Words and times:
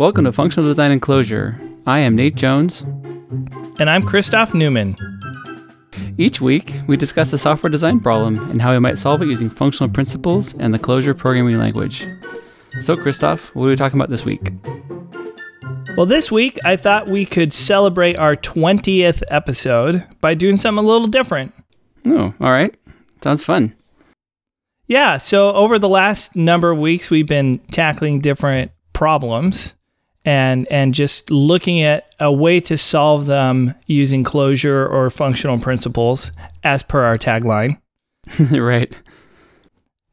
Welcome 0.00 0.24
to 0.24 0.32
Functional 0.32 0.66
Design 0.66 0.92
and 0.92 1.02
Clojure. 1.02 1.60
I 1.86 1.98
am 1.98 2.16
Nate 2.16 2.34
Jones. 2.34 2.80
And 3.78 3.90
I'm 3.90 4.02
Christoph 4.02 4.54
Neumann. 4.54 4.96
Each 6.16 6.40
week, 6.40 6.72
we 6.86 6.96
discuss 6.96 7.34
a 7.34 7.36
software 7.36 7.68
design 7.68 8.00
problem 8.00 8.38
and 8.50 8.62
how 8.62 8.72
we 8.72 8.78
might 8.78 8.96
solve 8.96 9.20
it 9.20 9.26
using 9.26 9.50
functional 9.50 9.92
principles 9.92 10.54
and 10.54 10.72
the 10.72 10.78
Clojure 10.78 11.14
programming 11.14 11.58
language. 11.58 12.08
So, 12.80 12.96
Christoph, 12.96 13.54
what 13.54 13.66
are 13.66 13.68
we 13.68 13.76
talking 13.76 14.00
about 14.00 14.08
this 14.08 14.24
week? 14.24 14.50
Well, 15.98 16.06
this 16.06 16.32
week, 16.32 16.58
I 16.64 16.76
thought 16.76 17.06
we 17.06 17.26
could 17.26 17.52
celebrate 17.52 18.16
our 18.16 18.36
20th 18.36 19.22
episode 19.28 20.06
by 20.22 20.32
doing 20.32 20.56
something 20.56 20.82
a 20.82 20.88
little 20.88 21.08
different. 21.08 21.52
Oh, 22.06 22.32
all 22.40 22.52
right. 22.52 22.74
Sounds 23.22 23.44
fun. 23.44 23.76
Yeah, 24.86 25.18
so 25.18 25.52
over 25.52 25.78
the 25.78 25.90
last 25.90 26.34
number 26.34 26.70
of 26.70 26.78
weeks, 26.78 27.10
we've 27.10 27.28
been 27.28 27.58
tackling 27.70 28.20
different 28.20 28.72
problems 28.94 29.74
and 30.24 30.66
and 30.70 30.94
just 30.94 31.30
looking 31.30 31.82
at 31.82 32.14
a 32.20 32.32
way 32.32 32.60
to 32.60 32.76
solve 32.76 33.26
them 33.26 33.74
using 33.86 34.24
Clojure 34.24 34.90
or 34.90 35.10
functional 35.10 35.58
principles 35.58 36.30
as 36.62 36.82
per 36.82 37.02
our 37.04 37.16
tagline. 37.16 37.80
right. 38.50 39.00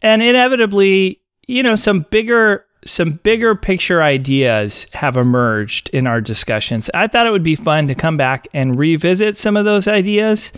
And 0.01 0.21
inevitably, 0.21 1.21
you 1.47 1.63
know, 1.63 1.75
some 1.75 2.01
bigger 2.09 2.65
some 2.85 3.13
bigger 3.23 3.55
picture 3.55 4.01
ideas 4.01 4.87
have 4.93 5.17
emerged 5.17 5.89
in 5.89 6.07
our 6.07 6.21
discussions. 6.21 6.89
I 6.93 7.07
thought 7.07 7.27
it 7.27 7.31
would 7.31 7.43
be 7.43 7.55
fun 7.55 7.87
to 7.87 7.95
come 7.95 8.17
back 8.17 8.47
and 8.53 8.77
revisit 8.77 9.37
some 9.37 9.57
of 9.57 9.65
those 9.65 9.87
ideas 9.87 10.53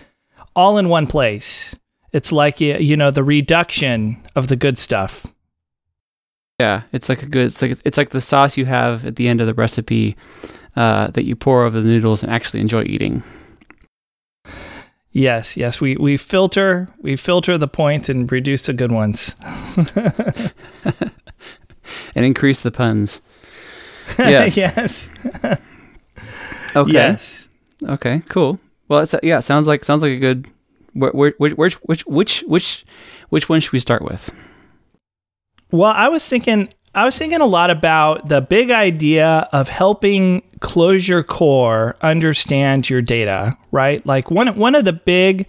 all 0.55 0.77
in 0.77 0.89
one 0.89 1.07
place. 1.07 1.75
It's 2.11 2.31
like 2.31 2.59
you 2.59 2.97
know 2.97 3.11
the 3.11 3.23
reduction 3.23 4.23
of 4.35 4.47
the 4.47 4.55
good 4.55 4.77
stuff. 4.77 5.25
Yeah, 6.59 6.83
it's 6.91 7.07
like 7.07 7.23
a 7.23 7.25
good. 7.25 7.47
It's 7.47 7.61
like 7.61 7.77
it's 7.85 7.97
like 7.97 8.09
the 8.09 8.21
sauce 8.21 8.57
you 8.57 8.65
have 8.65 9.05
at 9.05 9.15
the 9.15 9.27
end 9.27 9.39
of 9.39 9.47
the 9.47 9.53
recipe 9.53 10.17
uh, 10.75 11.07
that 11.11 11.23
you 11.23 11.35
pour 11.35 11.63
over 11.63 11.79
the 11.79 11.87
noodles 11.87 12.21
and 12.21 12.31
actually 12.31 12.59
enjoy 12.59 12.83
eating. 12.83 13.23
Yes, 15.11 15.57
yes, 15.57 15.81
we 15.81 15.95
we 15.95 16.17
filter 16.17 16.89
we 17.01 17.15
filter 17.15 17.57
the 17.57 17.67
points 17.67 18.09
and 18.09 18.31
reduce 18.31 18.65
the 18.65 18.73
good 18.73 18.91
ones, 18.91 19.35
and 22.15 22.25
increase 22.25 22.59
the 22.59 22.71
puns. 22.71 23.21
Yes. 24.17 24.57
yes. 24.57 25.09
okay. 26.75 26.91
Yes. 26.91 27.47
Okay. 27.87 28.23
Cool. 28.27 28.59
Well, 28.87 29.01
it's, 29.01 29.13
yeah, 29.21 29.39
sounds 29.39 29.67
like 29.67 29.85
sounds 29.85 30.01
like 30.01 30.13
a 30.13 30.17
good. 30.17 30.47
Where, 30.93 31.11
where, 31.11 31.33
which 31.37 31.75
which 31.75 32.05
which 32.07 32.41
which 32.47 32.85
which 33.29 33.47
one 33.47 33.61
should 33.61 33.71
we 33.71 33.79
start 33.79 34.01
with? 34.01 34.31
Well, 35.71 35.91
I 35.91 36.07
was 36.07 36.27
thinking 36.27 36.69
I 36.95 37.05
was 37.05 37.17
thinking 37.17 37.41
a 37.41 37.45
lot 37.45 37.69
about 37.69 38.29
the 38.29 38.41
big 38.41 38.71
idea 38.71 39.47
of 39.51 39.69
helping 39.69 40.41
Clojure 40.59 41.25
Core 41.25 41.95
understand 42.01 42.89
your 42.89 43.01
data, 43.01 43.57
right? 43.71 44.03
Like 44.05 44.31
one 44.31 44.55
one 44.57 44.75
of 44.75 44.85
the 44.85 44.93
big 44.93 45.47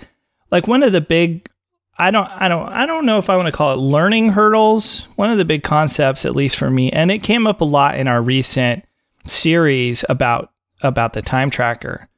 like 0.50 0.68
one 0.68 0.82
of 0.82 0.92
the 0.92 1.00
big 1.00 1.48
I 1.96 2.10
don't 2.10 2.28
I 2.28 2.48
don't 2.48 2.68
I 2.68 2.86
don't 2.86 3.06
know 3.06 3.18
if 3.18 3.30
I 3.30 3.36
want 3.36 3.46
to 3.46 3.52
call 3.52 3.72
it 3.72 3.76
learning 3.76 4.30
hurdles. 4.30 5.08
One 5.16 5.30
of 5.30 5.38
the 5.38 5.44
big 5.44 5.62
concepts 5.62 6.24
at 6.24 6.36
least 6.36 6.56
for 6.56 6.70
me 6.70 6.90
and 6.92 7.10
it 7.10 7.22
came 7.22 7.46
up 7.46 7.60
a 7.60 7.64
lot 7.64 7.96
in 7.96 8.06
our 8.06 8.20
recent 8.20 8.84
series 9.26 10.04
about 10.08 10.52
about 10.82 11.14
the 11.14 11.22
time 11.22 11.50
tracker 11.50 12.08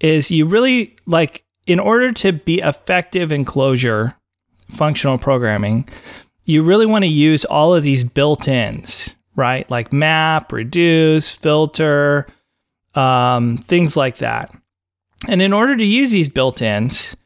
is 0.00 0.30
you 0.30 0.46
really 0.46 0.96
like 1.06 1.44
in 1.66 1.80
order 1.80 2.12
to 2.12 2.32
be 2.32 2.60
effective 2.60 3.32
in 3.32 3.44
Clojure 3.44 4.14
functional 4.70 5.18
programming, 5.18 5.88
you 6.46 6.62
really 6.62 6.86
want 6.86 7.02
to 7.02 7.10
use 7.10 7.44
all 7.44 7.74
of 7.74 7.82
these 7.82 8.04
built 8.04 8.48
ins, 8.48 9.14
right? 9.34 9.68
Like 9.70 9.92
map, 9.92 10.52
reduce, 10.52 11.32
filter, 11.32 12.26
um, 12.94 13.58
things 13.58 13.96
like 13.96 14.18
that. 14.18 14.50
And 15.28 15.42
in 15.42 15.52
order 15.52 15.76
to 15.76 15.84
use 15.84 16.10
these 16.10 16.28
built 16.28 16.62
ins, 16.62 17.16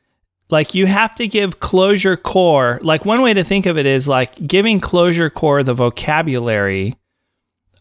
like 0.48 0.74
you 0.74 0.86
have 0.86 1.14
to 1.16 1.28
give 1.28 1.60
Clojure 1.60 2.20
Core, 2.20 2.80
like 2.82 3.04
one 3.04 3.22
way 3.22 3.34
to 3.34 3.44
think 3.44 3.66
of 3.66 3.78
it 3.78 3.86
is 3.86 4.08
like 4.08 4.46
giving 4.46 4.80
Clojure 4.80 5.32
Core 5.32 5.62
the 5.62 5.74
vocabulary 5.74 6.96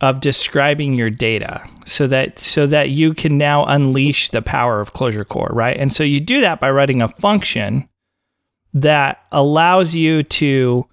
of 0.02 0.22
describing 0.22 0.94
your 0.94 1.10
data 1.10 1.68
so 1.86 2.08
that 2.08 2.40
so 2.40 2.68
that 2.68 2.90
you 2.90 3.14
can 3.14 3.38
now 3.38 3.66
unleash 3.66 4.30
the 4.30 4.42
power 4.42 4.80
of 4.82 4.94
Clojure 4.94 5.28
Core, 5.28 5.50
right? 5.52 5.78
And 5.78 5.92
so 5.92 6.04
you 6.04 6.20
do 6.20 6.42
that 6.42 6.60
by 6.60 6.70
writing 6.70 7.02
a 7.02 7.08
function 7.08 7.88
that 8.74 9.24
allows 9.32 9.96
you 9.96 10.24
to 10.24 10.86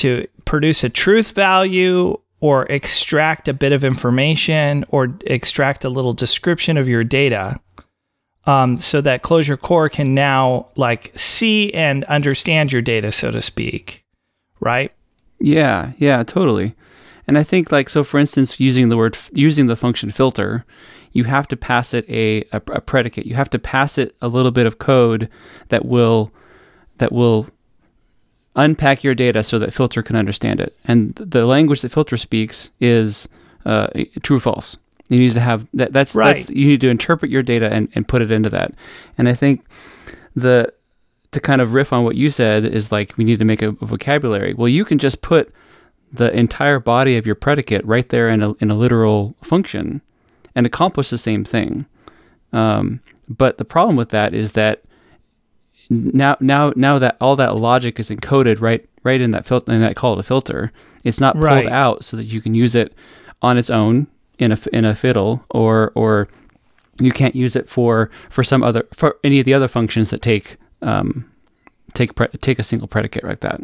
to 0.00 0.26
produce 0.44 0.84
a 0.84 0.88
truth 0.88 1.32
value 1.32 2.18
or 2.40 2.64
extract 2.66 3.48
a 3.48 3.52
bit 3.52 3.72
of 3.72 3.84
information 3.84 4.84
or 4.88 5.14
extract 5.26 5.84
a 5.84 5.90
little 5.90 6.14
description 6.14 6.76
of 6.76 6.88
your 6.88 7.04
data 7.04 7.60
um, 8.46 8.78
so 8.78 9.00
that 9.02 9.22
Clojure 9.22 9.60
Core 9.60 9.88
can 9.88 10.14
now 10.14 10.68
like 10.76 11.12
see 11.18 11.72
and 11.74 12.04
understand 12.04 12.72
your 12.72 12.82
data 12.82 13.12
so 13.12 13.30
to 13.30 13.42
speak 13.42 14.04
right? 14.60 14.92
Yeah 15.38 15.92
yeah 15.98 16.22
totally. 16.22 16.74
And 17.26 17.38
i 17.38 17.42
think 17.44 17.70
like 17.70 17.88
so 17.88 18.02
for 18.02 18.18
instance 18.18 18.58
using 18.58 18.88
the 18.88 18.96
word 18.96 19.16
using 19.32 19.66
the 19.66 19.76
function 19.76 20.10
filter 20.10 20.64
you 21.12 21.24
have 21.24 21.48
to 21.48 21.56
pass 21.56 21.92
it 21.94 22.08
a, 22.08 22.42
a, 22.52 22.62
a 22.72 22.80
predicate. 22.80 23.26
You 23.26 23.34
have 23.34 23.50
to 23.50 23.58
pass 23.58 23.98
it 23.98 24.14
a 24.22 24.28
little 24.28 24.50
bit 24.50 24.66
of 24.66 24.78
code 24.78 25.28
that 25.68 25.84
will 25.84 26.32
that 26.98 27.12
will 27.12 27.48
unpack 28.56 29.04
your 29.04 29.14
data 29.14 29.42
so 29.42 29.58
that 29.58 29.72
filter 29.72 30.02
can 30.02 30.16
understand 30.16 30.60
it. 30.60 30.76
And 30.84 31.14
the 31.14 31.46
language 31.46 31.82
that 31.82 31.92
filter 31.92 32.16
speaks 32.16 32.70
is 32.80 33.28
uh, 33.64 33.88
true 34.22 34.38
or 34.38 34.40
false. 34.40 34.76
You 35.08 35.18
need 35.18 35.32
to 35.32 35.40
have 35.40 35.66
that. 35.74 35.92
That's 35.92 36.14
right. 36.14 36.36
That's, 36.36 36.50
you 36.50 36.66
need 36.66 36.80
to 36.82 36.88
interpret 36.88 37.30
your 37.30 37.42
data 37.42 37.72
and, 37.72 37.88
and 37.94 38.06
put 38.06 38.22
it 38.22 38.30
into 38.30 38.48
that. 38.50 38.72
And 39.18 39.28
I 39.28 39.34
think 39.34 39.64
the 40.34 40.72
to 41.32 41.40
kind 41.40 41.60
of 41.60 41.74
riff 41.74 41.92
on 41.92 42.04
what 42.04 42.16
you 42.16 42.28
said 42.28 42.64
is 42.64 42.90
like 42.90 43.16
we 43.16 43.24
need 43.24 43.38
to 43.38 43.44
make 43.44 43.62
a, 43.62 43.68
a 43.68 43.86
vocabulary. 43.86 44.54
Well, 44.54 44.68
you 44.68 44.84
can 44.84 44.98
just 44.98 45.22
put 45.22 45.52
the 46.12 46.32
entire 46.36 46.80
body 46.80 47.16
of 47.16 47.26
your 47.26 47.36
predicate 47.36 47.84
right 47.84 48.08
there 48.08 48.28
in 48.28 48.42
a 48.42 48.52
in 48.54 48.70
a 48.70 48.74
literal 48.74 49.34
function 49.42 50.00
and 50.54 50.66
accomplish 50.66 51.10
the 51.10 51.18
same 51.18 51.44
thing. 51.44 51.86
Um, 52.52 53.00
but 53.28 53.58
the 53.58 53.64
problem 53.64 53.96
with 53.96 54.08
that 54.10 54.34
is 54.34 54.52
that 54.52 54.82
now 55.90 56.36
now 56.40 56.72
now 56.76 56.98
that 56.98 57.16
all 57.20 57.36
that 57.36 57.56
logic 57.56 57.98
is 57.98 58.10
encoded 58.10 58.60
right 58.60 58.84
right 59.02 59.20
in 59.20 59.32
that 59.32 59.44
filter 59.44 59.72
in 59.72 59.80
that 59.80 59.96
call 59.96 60.16
to 60.16 60.22
filter, 60.22 60.72
it's 61.04 61.20
not 61.20 61.34
pulled 61.34 61.44
Right. 61.44 61.66
out 61.66 62.04
so 62.04 62.16
that 62.16 62.24
you 62.24 62.40
can 62.40 62.54
use 62.54 62.74
it 62.74 62.94
on 63.42 63.58
its 63.58 63.68
own 63.70 64.06
in 64.38 64.52
a 64.52 64.58
in 64.72 64.84
a 64.84 64.94
fiddle 64.94 65.44
or 65.50 65.92
or 65.94 66.28
you 67.00 67.10
can't 67.12 67.34
use 67.34 67.56
it 67.56 67.68
for 67.68 68.10
for 68.30 68.42
some 68.44 68.62
other 68.62 68.86
for 68.94 69.16
any 69.24 69.38
of 69.40 69.44
the 69.44 69.52
other 69.54 69.68
functions 69.68 70.10
that 70.10 70.22
take 70.22 70.56
um 70.82 71.30
take 71.94 72.14
pre- 72.14 72.28
take 72.40 72.58
a 72.58 72.62
single 72.62 72.86
predicate 72.88 73.24
like 73.24 73.40
that. 73.40 73.60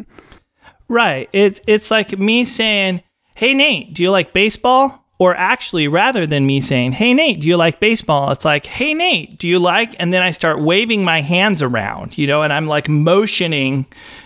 right 0.89 1.29
it's 1.33 1.61
it's 1.67 1.89
like 1.91 2.17
me 2.19 2.43
saying 2.45 3.01
hey 3.35 3.53
Nate 3.53 3.93
do 3.93 4.03
you 4.03 4.11
like 4.11 4.33
baseball 4.33 5.06
or 5.19 5.35
actually 5.35 5.87
rather 5.87 6.27
than 6.27 6.45
me 6.45 6.61
saying 6.61 6.91
hey 6.91 7.13
Nate 7.13 7.39
do 7.41 7.47
you 7.47 7.57
like 7.57 7.79
baseball? 7.79 8.31
It's 8.31 8.45
like 8.45 8.65
hey 8.65 8.93
Nate 8.93 9.37
do 9.39 9.47
you 9.47 9.59
like? 9.59 9.95
And 9.99 10.13
then 10.13 10.21
I 10.23 10.31
start 10.31 10.61
waving 10.61 11.03
my 11.03 11.21
hands 11.21 11.61
around 11.61 12.17
you 12.17 12.27
know 12.27 12.43
and 12.43 12.53
I'm 12.53 12.67
like 12.67 12.87
motioning 12.87 13.85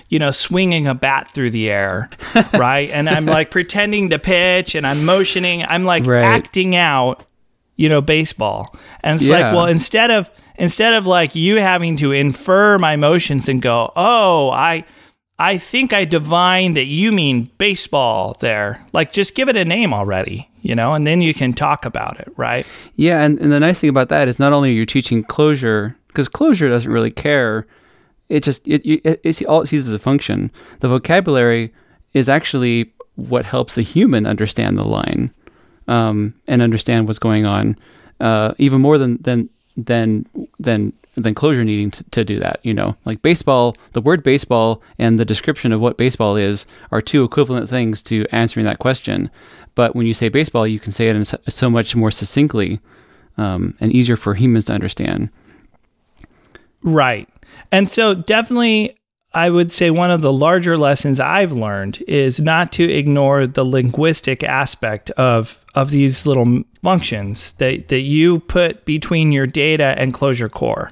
you 0.10 0.20
know 0.20 0.32
swinging 0.32 0.88
a 0.88 0.94
bat 0.94 1.32
through 1.32 1.52
the 1.52 1.70
air 1.70 2.10
right? 2.54 2.90
And 2.90 3.10
I'm 3.10 3.26
like 3.26 3.52
pretending 3.52 4.10
to 4.10 4.20
pitch 4.20 4.76
and 4.76 4.86
I'm 4.86 5.06
motioning. 5.06 5.64
I'm 5.68 5.86
like 5.86 6.06
Right. 6.06 6.24
acting 6.26 6.76
out 6.76 7.26
you 7.78 7.88
know 7.90 8.02
baseball. 8.02 8.76
And 9.04 9.20
it's 9.20 9.30
Yeah. 9.30 9.40
like 9.40 9.56
well 9.56 9.68
instead 9.68 10.12
of 10.12 10.30
instead 10.58 10.94
of 10.94 11.08
like 11.08 11.34
you 11.36 11.56
having 11.58 11.96
to 11.98 12.12
infer 12.12 12.78
my 12.78 12.96
motions 12.98 13.48
and 13.50 13.62
go 13.62 13.92
oh 13.96 14.52
i 14.52 14.84
i 15.42 15.58
think 15.58 15.92
i 15.92 16.06
divine 16.06 16.74
that 16.74 16.86
you 16.86 17.12
mean 17.12 17.50
baseball 17.58 18.38
there 18.40 18.86
like 18.94 19.12
just 19.12 19.36
give 19.36 19.50
it 19.50 19.58
a 19.58 19.66
name 19.66 19.94
already 19.94 20.48
you 20.62 20.76
know 20.76 20.94
and 20.94 21.06
then 21.06 21.20
you 21.22 21.34
can 21.34 21.52
talk 21.54 21.86
about 21.86 22.20
it 22.20 22.32
right 22.38 22.66
Yeah, 22.96 23.24
and, 23.24 23.40
and 23.40 23.52
the 23.52 23.60
nice 23.60 23.80
thing 23.80 23.90
about 23.90 24.10
that 24.10 24.28
is 24.28 24.38
not 24.38 24.54
only 24.54 24.70
are 24.70 24.74
you 24.74 24.86
teaching 24.86 25.24
Clojure 25.24 25.96
because 26.08 26.30
Clojure 26.30 26.70
doesn't 26.70 26.92
really 26.92 27.12
care. 27.12 27.66
It 28.30 28.44
just 28.44 28.68
it, 28.68 28.86
it 28.86 29.20
it's 29.24 29.42
all 29.44 29.62
it 29.62 29.68
sees 29.68 29.88
as 29.88 29.94
a 29.94 30.00
function. 30.00 30.52
The 30.82 30.88
vocabulary 30.90 31.74
is 32.14 32.30
actually 32.30 32.94
what 33.16 33.46
helps 33.46 33.76
the 33.76 33.82
human 33.82 34.26
understand 34.26 34.78
the 34.78 34.84
line 34.84 35.34
um, 35.88 36.36
and 36.48 36.62
understand 36.62 37.08
what's 37.08 37.20
going 37.20 37.46
on, 37.46 37.78
uh, 38.20 38.54
even 38.58 38.82
more 38.82 38.98
than 38.98 39.18
than 39.22 39.50
than 39.78 40.26
than 40.60 40.94
than 41.16 41.36
Clojure 41.36 41.66
needing 41.66 41.92
to, 41.92 42.04
to 42.12 42.24
do 42.24 42.40
that. 42.40 42.60
You 42.64 42.74
know, 42.74 42.96
like 43.06 43.22
baseball, 43.22 43.76
the 43.94 44.02
word 44.02 44.24
baseball 44.24 44.82
and 44.98 45.20
the 45.20 45.26
description 45.26 45.72
of 45.72 45.82
what 45.82 45.98
baseball 45.98 46.36
is 46.36 46.66
are 46.92 47.02
two 47.02 47.24
equivalent 47.24 47.70
things 47.70 48.02
to 48.04 48.26
answering 48.32 48.66
that 48.66 48.80
question. 48.80 49.30
But 49.76 49.96
when 49.96 50.06
you 50.06 50.14
say 50.14 50.30
baseball, 50.30 50.68
you 50.68 50.80
can 50.80 50.92
say 50.92 51.08
it 51.08 51.16
in 51.16 51.24
so, 51.24 51.70
much 51.70 51.96
more 51.96 52.12
succinctly 52.12 52.82
um, 53.38 53.76
and 53.80 53.92
easier 53.94 54.18
for 54.18 54.34
humans 54.34 54.66
to 54.66 54.74
understand. 54.74 55.30
Right. 56.84 57.30
And 57.72 57.90
so 57.90 58.14
definitely 58.14 58.98
I 59.34 59.50
would 59.50 59.72
say 59.72 59.92
one 59.92 60.12
of 60.12 60.22
the 60.22 60.34
larger 60.34 60.78
lessons 60.78 61.20
I've 61.20 61.54
learned 61.54 62.04
is 62.08 62.40
not 62.40 62.74
to 62.74 62.84
ignore 62.84 63.48
the 63.48 63.64
linguistic 63.64 64.44
aspect 64.44 65.10
of 65.12 65.61
of 65.76 65.92
these 65.92 66.26
little 66.26 66.64
functions 66.84 67.54
that 67.54 67.88
that 67.90 68.02
you 68.02 68.40
put 68.40 68.86
between 68.86 69.32
your 69.32 69.48
data 69.48 69.96
and 69.98 70.14
Clojure 70.14 70.52
Core, 70.52 70.92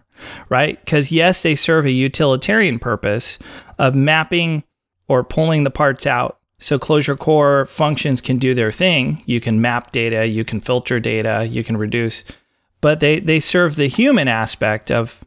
right? 0.50 0.80
Because 0.84 1.12
yes, 1.12 1.44
they 1.44 1.56
serve 1.56 1.86
a 1.86 1.92
utilitarian 1.92 2.80
purpose 2.80 3.38
of 3.78 3.96
mapping 3.96 4.64
or 5.08 5.24
pulling 5.24 5.64
the 5.64 5.72
parts 5.72 6.06
out. 6.08 6.38
So 6.60 6.78
Clojure 6.78 7.18
Core 7.18 7.66
functions 7.66 8.22
can 8.22 8.38
do 8.38 8.54
their 8.54 8.72
thing. 8.72 9.24
You 9.26 9.40
can 9.40 9.62
map 9.62 9.92
data, 9.92 10.28
you 10.28 10.44
can 10.44 10.60
filter 10.60 11.00
data, 11.00 11.48
you 11.50 11.64
can 11.64 11.78
reduce, 11.78 12.24
but 12.82 13.00
they 13.00 13.20
they 13.20 13.40
serve 13.40 13.76
the 13.76 13.88
human 13.88 14.28
aspect 14.28 14.92
of 14.92 15.24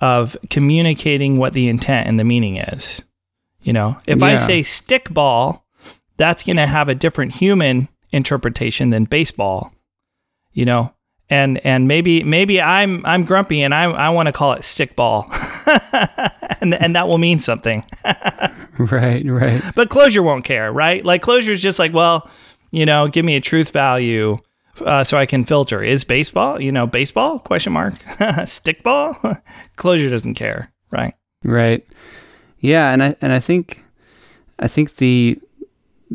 of 0.00 0.36
communicating 0.50 1.36
what 1.38 1.52
the 1.54 1.68
intent 1.68 2.06
and 2.08 2.18
the 2.18 2.24
meaning 2.24 2.56
is. 2.56 3.00
You 3.62 3.72
know, 3.72 3.96
if 4.06 4.22
I 4.22 4.32
Yeah. 4.32 4.36
say 4.38 4.60
stickball, 4.60 5.62
that's 6.16 6.42
going 6.42 6.56
to 6.58 6.66
have 6.66 6.88
a 6.88 6.94
different 6.94 7.36
human 7.36 7.88
interpretation 8.14 8.90
than 8.90 9.04
baseball. 9.04 9.72
You 10.52 10.64
know, 10.64 10.94
and 11.28 11.64
and 11.66 11.88
maybe 11.88 12.22
maybe 12.22 12.60
I'm 12.60 13.04
I'm 13.04 13.24
grumpy 13.24 13.62
and 13.62 13.74
I 13.74 13.84
I 13.84 14.10
want 14.10 14.26
to 14.26 14.32
call 14.32 14.52
it 14.52 14.60
stickball, 14.60 15.26
and 16.60 16.74
and 16.74 16.94
that 16.96 17.08
will 17.08 17.18
mean 17.18 17.38
something. 17.38 17.84
Right, 18.76 19.24
right. 19.24 19.62
But 19.76 19.88
Clojure 19.88 20.24
won't 20.24 20.44
care, 20.44 20.72
right? 20.72 21.04
Like 21.04 21.22
Clojure 21.22 21.50
is 21.50 21.62
just 21.62 21.78
like, 21.78 21.92
well, 21.92 22.28
you 22.72 22.84
know, 22.84 23.06
give 23.06 23.24
me 23.24 23.36
a 23.36 23.40
truth 23.40 23.70
value 23.70 24.38
uh, 24.84 25.04
so 25.04 25.16
I 25.16 25.26
can 25.26 25.44
filter. 25.44 25.80
Is 25.80 26.02
baseball, 26.02 26.60
you 26.60 26.72
know, 26.72 26.84
baseball? 26.84 27.38
Question 27.38 27.72
mark. 27.72 27.94
Stickball. 28.18 29.40
Clojure 29.76 30.10
doesn't 30.10 30.34
care, 30.34 30.72
right? 30.90 31.14
Right. 31.44 31.86
Yeah, 32.58 32.92
and 32.92 33.02
I 33.02 33.16
and 33.20 33.32
I 33.32 33.38
think 33.38 33.84
I 34.58 34.66
think 34.66 34.96
the 34.96 35.38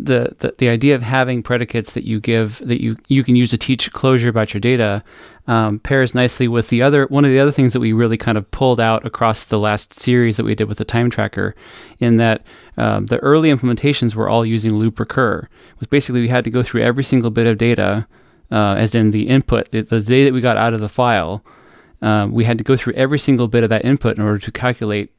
the, 0.03 0.35
the 0.39 0.55
the 0.57 0.69
idea 0.69 0.95
of 0.95 1.01
having 1.01 1.43
predicates 1.43 1.93
that 1.93 2.05
you 2.05 2.19
give 2.19 2.59
that 2.65 2.81
you 2.81 2.97
you 3.07 3.23
can 3.23 3.35
use 3.35 3.49
to 3.51 3.57
teach 3.57 3.91
Clojure 3.91 4.29
about 4.29 4.53
your 4.53 4.61
data 4.61 5.03
um, 5.47 5.79
pairs 5.79 6.13
nicely 6.15 6.47
with 6.47 6.69
the 6.69 6.81
other 6.81 7.05
one 7.07 7.25
of 7.25 7.31
the 7.31 7.39
other 7.39 7.51
things 7.51 7.73
that 7.73 7.79
we 7.79 7.91
really 7.91 8.17
kind 8.17 8.37
of 8.37 8.49
pulled 8.51 8.79
out 8.79 9.05
across 9.05 9.43
the 9.43 9.59
last 9.59 9.93
series 9.93 10.37
that 10.37 10.43
we 10.43 10.55
did 10.55 10.67
with 10.67 10.77
the 10.77 10.85
time 10.85 11.09
tracker, 11.09 11.55
in 11.99 12.17
that 12.17 12.43
um, 12.77 13.07
the 13.07 13.17
early 13.19 13.49
implementations 13.49 14.15
were 14.15 14.29
all 14.29 14.45
using 14.45 14.75
loop 14.75 14.99
recur, 14.99 15.47
which 15.77 15.89
basically 15.89 16.21
we 16.21 16.27
had 16.27 16.43
to 16.43 16.51
go 16.51 16.63
through 16.63 16.81
every 16.81 17.03
single 17.03 17.31
bit 17.31 17.47
of 17.47 17.57
data, 17.57 18.07
uh, 18.51 18.75
as 18.77 18.95
in 18.95 19.11
the 19.11 19.27
input, 19.27 19.69
the, 19.71 19.81
the 19.81 20.01
data 20.01 20.25
that 20.25 20.33
we 20.33 20.41
got 20.41 20.57
out 20.57 20.73
of 20.73 20.81
the 20.81 20.89
file. 20.89 21.43
Um, 22.01 22.31
we 22.31 22.45
had 22.45 22.57
to 22.59 22.63
go 22.63 22.77
through 22.77 22.93
every 22.93 23.19
single 23.19 23.49
bit 23.49 23.63
of 23.63 23.69
that 23.71 23.83
input 23.83 24.17
in 24.17 24.23
order 24.23 24.39
to 24.39 24.51
calculate 24.51 25.11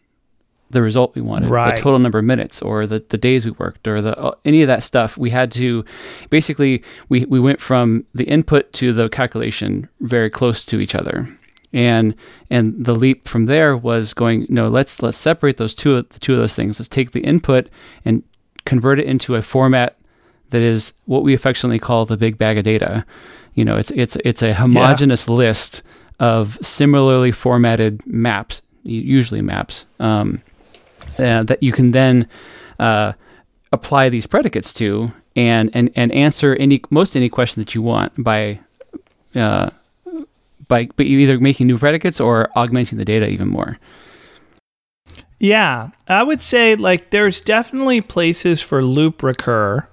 the 0.70 0.81
result 0.82 1.14
we 1.14 1.20
wanted, 1.20 1.49
Right. 1.49 1.75
the 1.76 1.82
total 1.82 1.99
number 1.99 2.19
of 2.20 2.25
minutes, 2.25 2.62
or 2.62 2.87
the, 2.87 3.05
the 3.08 3.19
days 3.19 3.44
we 3.44 3.50
worked, 3.52 3.87
or 3.88 4.00
the 4.00 4.17
uh, 4.19 4.34
any 4.44 4.62
of 4.62 4.69
that 4.69 4.82
stuff. 4.82 5.17
We 5.19 5.31
had 5.31 5.50
to 5.52 5.84
basically 6.31 6.82
we, 7.08 7.25
we 7.26 7.40
went 7.40 7.61
from 7.61 8.05
the 8.14 8.25
input 8.25 8.72
to 8.75 8.93
the 8.93 9.08
calculation 9.08 9.88
very 10.00 10.31
close 10.31 10.64
to 10.67 10.81
each 10.81 10.94
other, 10.94 11.28
and 11.72 12.14
and 12.50 12.84
the 12.84 12.94
leap 12.94 13.26
from 13.28 13.46
there 13.46 13.76
was 13.76 14.14
going 14.14 14.46
no 14.49 14.69
let's 14.69 15.02
let's 15.02 15.17
separate 15.17 15.56
those 15.56 15.75
two 15.75 16.02
the 16.02 16.19
two 16.20 16.32
of 16.32 16.38
those 16.38 16.55
things. 16.55 16.78
Let's 16.78 16.88
take 16.88 17.11
the 17.11 17.20
input 17.20 17.69
and 18.05 18.23
convert 18.64 18.99
it 19.00 19.06
into 19.06 19.34
a 19.34 19.43
format 19.43 19.96
that 20.50 20.62
is 20.62 20.93
what 21.06 21.23
we 21.23 21.32
affectionately 21.34 21.78
call 21.78 22.06
the 22.06 22.16
big 22.16 22.37
bag 22.38 22.58
of 22.58 22.64
data. 22.64 23.05
You 23.55 23.64
know, 23.64 23.76
it's 23.76 23.90
it's 23.93 24.16
it's 24.25 24.43
a 24.43 24.55
homogeneous 24.55 25.28
list 25.28 25.82
of 26.20 26.58
similarly 26.61 27.32
formatted 27.32 28.05
maps, 28.06 28.61
usually 28.84 29.40
maps, 29.43 29.87
um, 29.99 30.43
uh, 31.18 31.42
that 31.44 31.62
you 31.62 31.72
can 31.72 31.90
then 31.90 32.28
uh, 32.78 33.12
apply 33.72 34.08
these 34.08 34.26
predicates 34.26 34.72
to 34.74 35.12
and, 35.36 35.70
and 35.74 35.90
and 35.94 36.10
answer 36.12 36.56
any 36.56 36.82
most 36.90 37.16
any 37.16 37.28
question 37.28 37.60
that 37.60 37.74
you 37.74 37.82
want 37.82 38.12
by 38.22 38.58
uh, 39.34 39.70
by, 40.68 40.86
by 40.86 41.04
either 41.04 41.38
making 41.38 41.66
new 41.66 41.78
predicates 41.78 42.20
or 42.20 42.48
augmenting 42.56 42.98
the 42.98 43.04
data 43.04 43.28
even 43.28 43.48
more. 43.48 43.78
Yeah, 45.38 45.90
I 46.06 46.22
would 46.22 46.42
say 46.42 46.76
like 46.76 47.10
there's 47.10 47.40
definitely 47.40 48.00
places 48.00 48.60
for 48.60 48.82
loop 48.82 49.22
recur, 49.22 49.86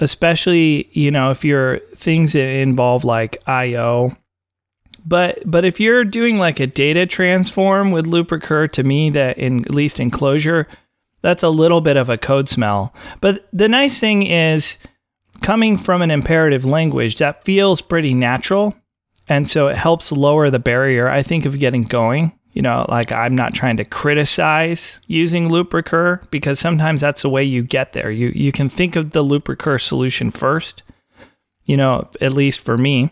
especially 0.00 0.88
you 0.92 1.10
know 1.10 1.30
if 1.30 1.44
you're 1.44 1.78
things 1.94 2.32
that 2.32 2.46
involve 2.46 3.04
like 3.04 3.38
I/O. 3.46 4.16
But 5.04 5.38
but 5.44 5.64
if 5.64 5.80
you're 5.80 6.04
doing 6.04 6.38
like 6.38 6.60
a 6.60 6.66
data 6.66 7.06
transform 7.06 7.90
with 7.90 8.06
loop 8.06 8.30
recur, 8.30 8.68
to 8.68 8.82
me 8.82 9.10
that 9.10 9.38
in 9.38 9.60
at 9.60 9.70
least 9.70 10.00
in 10.00 10.10
Clojure, 10.10 10.66
that's 11.22 11.42
a 11.42 11.48
little 11.48 11.80
bit 11.80 11.96
of 11.96 12.08
a 12.08 12.18
code 12.18 12.48
smell. 12.48 12.94
But 13.20 13.48
the 13.52 13.68
nice 13.68 13.98
thing 13.98 14.26
is 14.26 14.78
coming 15.40 15.76
from 15.76 16.02
an 16.02 16.10
imperative 16.10 16.64
language 16.64 17.16
that 17.16 17.44
feels 17.44 17.80
pretty 17.80 18.14
natural, 18.14 18.74
and 19.28 19.48
so 19.48 19.68
it 19.68 19.76
helps 19.76 20.12
lower 20.12 20.50
the 20.50 20.58
barrier. 20.58 21.08
I 21.08 21.22
think 21.22 21.44
of 21.44 21.58
getting 21.58 21.82
going. 21.82 22.32
You 22.52 22.60
know, 22.60 22.84
like 22.88 23.12
I'm 23.12 23.34
not 23.34 23.54
trying 23.54 23.78
to 23.78 23.84
criticize 23.84 25.00
using 25.06 25.48
loop 25.48 25.72
recur 25.72 26.20
because 26.30 26.60
sometimes 26.60 27.00
that's 27.00 27.22
the 27.22 27.30
way 27.30 27.42
you 27.42 27.62
get 27.62 27.94
there. 27.94 28.10
You 28.10 28.30
you 28.34 28.52
can 28.52 28.68
think 28.68 28.94
of 28.94 29.12
the 29.12 29.22
loop 29.22 29.48
recur 29.48 29.78
solution 29.78 30.30
first. 30.30 30.82
You 31.64 31.76
know, 31.76 32.10
at 32.20 32.32
least 32.32 32.60
for 32.60 32.76
me. 32.76 33.10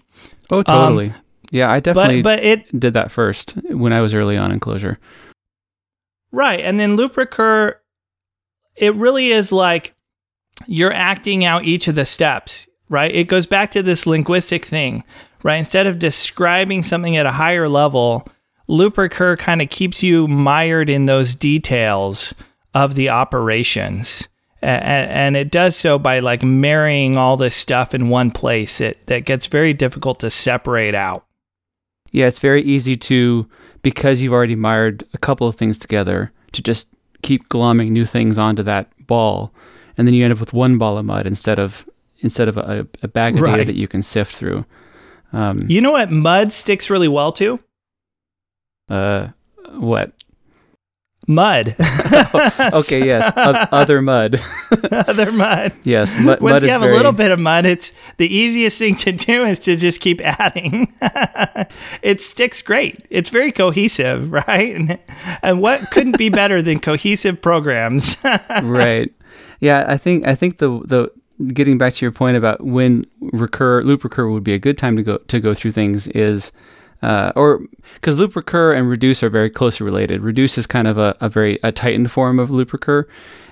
Oh, 0.50 0.62
totally. 0.62 1.08
Um, 1.10 1.14
yeah, 1.50 1.70
I 1.70 1.80
definitely 1.80 2.22
But 2.22 2.38
but 2.38 2.44
it 2.44 2.80
did 2.80 2.94
that 2.94 3.10
first 3.10 3.52
when 3.68 3.92
I 3.92 4.00
was 4.00 4.14
early 4.14 4.36
on 4.36 4.50
in 4.50 4.60
Clojure. 4.60 4.96
Right. 6.32 6.60
And 6.60 6.78
then 6.78 6.96
loop 6.96 7.16
recur, 7.16 7.76
it 8.76 8.94
really 8.94 9.30
is 9.30 9.50
like 9.50 9.94
you're 10.66 10.92
acting 10.92 11.44
out 11.44 11.64
each 11.64 11.88
of 11.88 11.96
the 11.96 12.06
steps, 12.06 12.68
right? 12.88 13.14
It 13.14 13.28
goes 13.28 13.46
back 13.46 13.72
to 13.72 13.82
this 13.82 14.06
linguistic 14.06 14.64
thing, 14.64 15.02
right? 15.42 15.56
Instead 15.56 15.86
of 15.86 15.98
describing 15.98 16.82
something 16.82 17.16
at 17.16 17.26
a 17.26 17.32
higher 17.32 17.68
level, 17.68 18.28
loop 18.68 18.96
recur 18.96 19.36
kind 19.36 19.60
of 19.60 19.70
keeps 19.70 20.02
you 20.02 20.28
mired 20.28 20.88
in 20.88 21.06
those 21.06 21.34
details 21.34 22.34
of 22.74 22.94
the 22.94 23.08
operations. 23.08 24.28
And, 24.62 25.10
and 25.10 25.36
it 25.36 25.50
does 25.50 25.74
so 25.74 25.98
by 25.98 26.20
like 26.20 26.42
marrying 26.42 27.16
all 27.16 27.36
this 27.36 27.56
stuff 27.56 27.94
in 27.94 28.08
one 28.08 28.30
place 28.30 28.80
it, 28.80 29.04
that 29.06 29.24
gets 29.24 29.46
very 29.46 29.72
difficult 29.72 30.20
to 30.20 30.30
separate 30.30 30.94
out. 30.94 31.24
Yeah, 32.12 32.26
it's 32.26 32.38
very 32.38 32.62
easy 32.62 32.96
to 32.96 33.48
because 33.82 34.22
you've 34.22 34.32
already 34.32 34.56
mired 34.56 35.04
a 35.14 35.18
couple 35.18 35.46
of 35.48 35.54
things 35.56 35.78
together 35.78 36.32
to 36.52 36.62
just 36.62 36.88
keep 37.22 37.48
glomming 37.48 37.90
new 37.90 38.04
things 38.04 38.38
onto 38.38 38.62
that 38.64 38.88
ball, 39.06 39.52
and 39.96 40.06
then 40.06 40.14
you 40.14 40.24
end 40.24 40.32
up 40.32 40.40
with 40.40 40.52
one 40.52 40.78
ball 40.78 40.98
of 40.98 41.04
mud 41.04 41.26
instead 41.26 41.58
of 41.58 41.88
instead 42.20 42.48
of 42.48 42.56
a, 42.56 42.86
a 43.02 43.08
bag 43.08 43.34
of 43.38 43.44
data 43.44 43.64
that 43.64 43.76
you 43.76 43.88
can 43.88 44.02
sift 44.02 44.34
through. 44.34 44.64
Um, 45.32 45.62
You 45.68 45.80
know 45.80 45.92
what 45.92 46.10
mud 46.10 46.52
sticks 46.52 46.90
really 46.90 47.08
well 47.08 47.32
to? 47.32 47.58
uh, 48.88 49.28
what? 49.72 50.12
Mud. 51.30 51.76
Okay, 52.72 53.04
yes, 53.06 53.32
o- 53.36 53.66
other 53.72 54.02
mud. 54.02 54.40
other 54.90 55.30
mud. 55.32 55.72
yes, 55.84 56.18
mud, 56.22 56.40
Once 56.40 56.54
mud 56.54 56.62
you 56.62 56.68
have 56.68 56.80
very, 56.82 56.92
a 56.92 56.96
little 56.96 57.12
bit 57.12 57.30
of 57.30 57.38
mud, 57.38 57.66
it's 57.66 57.92
the 58.16 58.32
easiest 58.32 58.78
thing 58.78 58.96
to 58.96 59.12
do 59.12 59.44
is 59.44 59.58
to 59.60 59.76
just 59.76 60.00
keep 60.00 60.20
adding. 60.20 60.92
it 62.02 62.20
sticks 62.20 62.62
great. 62.62 63.06
It's 63.10 63.30
very 63.30 63.52
cohesive, 63.52 64.30
right? 64.32 64.74
And, 64.74 64.98
and 65.42 65.60
what 65.60 65.90
couldn't 65.90 66.18
be 66.18 66.28
better 66.28 66.62
than 66.62 66.80
cohesive 66.80 67.40
programs? 67.40 68.16
right. 68.62 69.12
Yeah, 69.60 69.84
I 69.86 69.96
think 69.96 70.26
I 70.26 70.34
think 70.34 70.58
the 70.58 70.80
the 70.84 71.12
getting 71.54 71.78
back 71.78 71.94
to 71.94 72.04
your 72.04 72.12
point 72.12 72.36
about 72.36 72.64
when 72.64 73.04
recur 73.20 73.82
loop 73.82 74.04
recur 74.04 74.28
would 74.28 74.44
be 74.44 74.54
a 74.54 74.58
good 74.58 74.76
time 74.78 74.96
to 74.96 75.02
go 75.02 75.18
to 75.18 75.40
go 75.40 75.54
through 75.54 75.72
things 75.72 76.08
is 76.08 76.52
uh, 77.02 77.32
or 77.34 77.62
because 77.94 78.18
loop 78.18 78.36
recur 78.36 78.72
and 78.72 78.88
reduce 78.88 79.22
are 79.22 79.30
very 79.30 79.50
closely 79.50 79.84
related. 79.84 80.20
Reduce 80.20 80.58
is 80.58 80.66
kind 80.66 80.86
of 80.86 80.98
a, 80.98 81.16
a 81.20 81.28
very 81.28 81.58
a 81.62 81.72
tightened 81.72 82.10
form 82.10 82.38
of 82.38 82.50
loop 82.50 82.72
recur, 82.72 83.06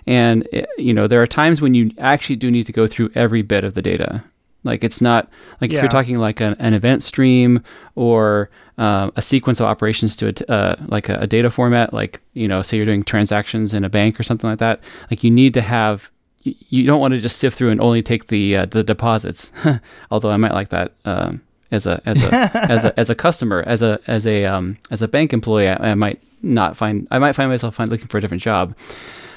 and 0.07 0.47
eh, 0.52 0.64
you 0.76 0.93
know 0.93 1.07
there 1.07 1.23
are 1.23 1.26
times 1.26 1.61
when 1.61 1.75
you 1.75 1.90
actually 1.99 2.37
do 2.37 2.50
need 2.50 2.67
to 2.67 2.73
go 2.73 2.87
through 2.87 3.11
every 3.14 3.43
bit 3.43 3.64
of 3.64 3.75
the 3.75 3.83
data. 3.83 4.25
Like 4.64 4.85
it's 4.85 5.00
not 5.00 5.31
like 5.61 5.73
if 5.73 5.81
you're 5.83 5.90
talking 5.90 6.17
like 6.17 6.40
an, 6.40 6.55
an 6.59 6.75
event 6.75 7.02
stream 7.02 7.62
or 7.95 8.50
um, 8.76 9.12
a 9.17 9.23
sequence 9.23 9.61
of 9.61 9.67
operations 9.67 10.14
to 10.17 10.26
a 10.28 10.33
t- 10.33 10.45
uh, 10.49 10.76
like 10.87 11.09
a, 11.09 11.14
a 11.21 11.26
data 11.26 11.50
format, 11.50 11.93
like 11.95 12.21
you 12.35 12.49
know, 12.49 12.62
say 12.62 12.76
you're 12.76 12.87
doing 12.87 13.02
transactions 13.05 13.73
in 13.73 13.85
a 13.85 13.88
bank 13.88 14.19
or 14.19 14.25
something 14.25 14.50
like 14.50 14.59
that. 14.59 14.81
Like 15.11 15.25
you 15.25 15.31
need 15.31 15.55
to 15.55 15.62
have. 15.62 16.11
You, 16.43 16.55
you 16.69 16.87
don't 16.87 17.00
want 17.00 17.14
to 17.14 17.19
just 17.19 17.38
sift 17.38 17.57
through 17.57 17.71
and 17.71 17.81
only 17.81 18.02
take 18.02 18.26
the 18.26 18.57
uh, 18.57 18.67
the 18.67 18.85
deposits. 18.85 19.52
Although 20.11 20.31
I 20.31 20.37
might 20.37 20.52
like 20.52 20.69
that 20.69 20.93
um, 21.05 21.40
as 21.70 21.87
a 21.87 22.00
as 22.06 22.22
a 22.22 22.34
as 22.70 22.84
a 22.84 22.98
as 22.98 23.10
a 23.10 23.14
customer 23.14 23.62
as 23.66 23.82
a 23.82 24.00
as 24.06 24.26
a 24.26 24.44
um, 24.44 24.76
as 24.90 25.02
a 25.02 25.08
bank 25.08 25.32
employee, 25.32 25.68
I, 25.68 25.90
I 25.90 25.94
might 25.94 26.20
not 26.42 26.76
find 26.76 27.06
I 27.10 27.18
might 27.18 27.32
find 27.32 27.50
myself 27.50 27.75
find, 27.75 27.90
looking 27.90 28.08
for 28.08 28.18
a 28.18 28.20
different 28.20 28.42
job. 28.42 28.76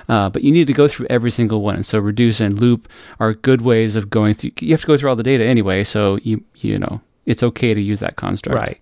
Uh, 0.10 0.30
but 0.30 0.44
you 0.44 0.52
need 0.52 0.68
to 0.68 0.74
go 0.74 0.88
through 0.88 1.08
every 1.10 1.32
single 1.32 1.62
one. 1.62 1.76
And 1.76 1.86
so 1.86 2.00
reduce 2.00 2.40
and 2.42 2.60
loop 2.60 2.90
are 3.20 3.34
good 3.34 3.62
ways 3.62 3.96
of 3.96 4.10
going 4.10 4.34
through. 4.34 4.52
You 4.60 4.72
have 4.72 4.82
to 4.82 4.88
go 4.88 4.98
through 4.98 5.10
all 5.10 5.16
the 5.16 5.24
data 5.24 5.46
anyway, 5.46 5.84
so 5.84 6.18
you 6.24 6.44
you 6.56 6.78
know 6.80 7.02
it's 7.26 7.44
okay 7.44 7.74
to 7.74 7.82
use 7.82 8.00
that 8.00 8.16
construct. 8.16 8.56
right. 8.56 8.80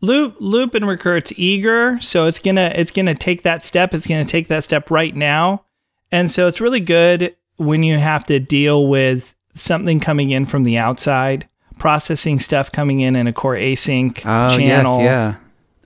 loop 0.00 0.34
loop 0.40 0.74
and 0.74 0.88
recur 0.88 1.16
it's 1.18 1.32
eager 1.36 2.00
so 2.00 2.26
it's 2.26 2.38
gonna 2.38 2.72
it's 2.74 2.90
gonna 2.90 3.14
take 3.14 3.42
that 3.42 3.62
step 3.62 3.94
it's 3.94 4.06
gonna 4.06 4.24
take 4.24 4.48
that 4.48 4.64
step 4.64 4.90
right 4.90 5.14
now 5.14 5.62
and 6.10 6.30
so 6.30 6.46
it's 6.48 6.60
really 6.60 6.80
good 6.80 7.36
when 7.56 7.82
you 7.82 7.98
have 7.98 8.24
to 8.26 8.40
deal 8.40 8.88
with 8.88 9.34
something 9.54 10.00
coming 10.00 10.30
in 10.30 10.46
from 10.46 10.64
the 10.64 10.78
outside 10.78 11.46
processing 11.78 12.38
stuff 12.38 12.70
coming 12.72 13.00
in 13.00 13.16
in 13.16 13.26
a 13.26 13.32
core 13.32 13.54
async 13.56 14.18
Oh 14.24 14.56
channel. 14.56 14.98
yes, 15.00 15.04
yeah. 15.04 15.28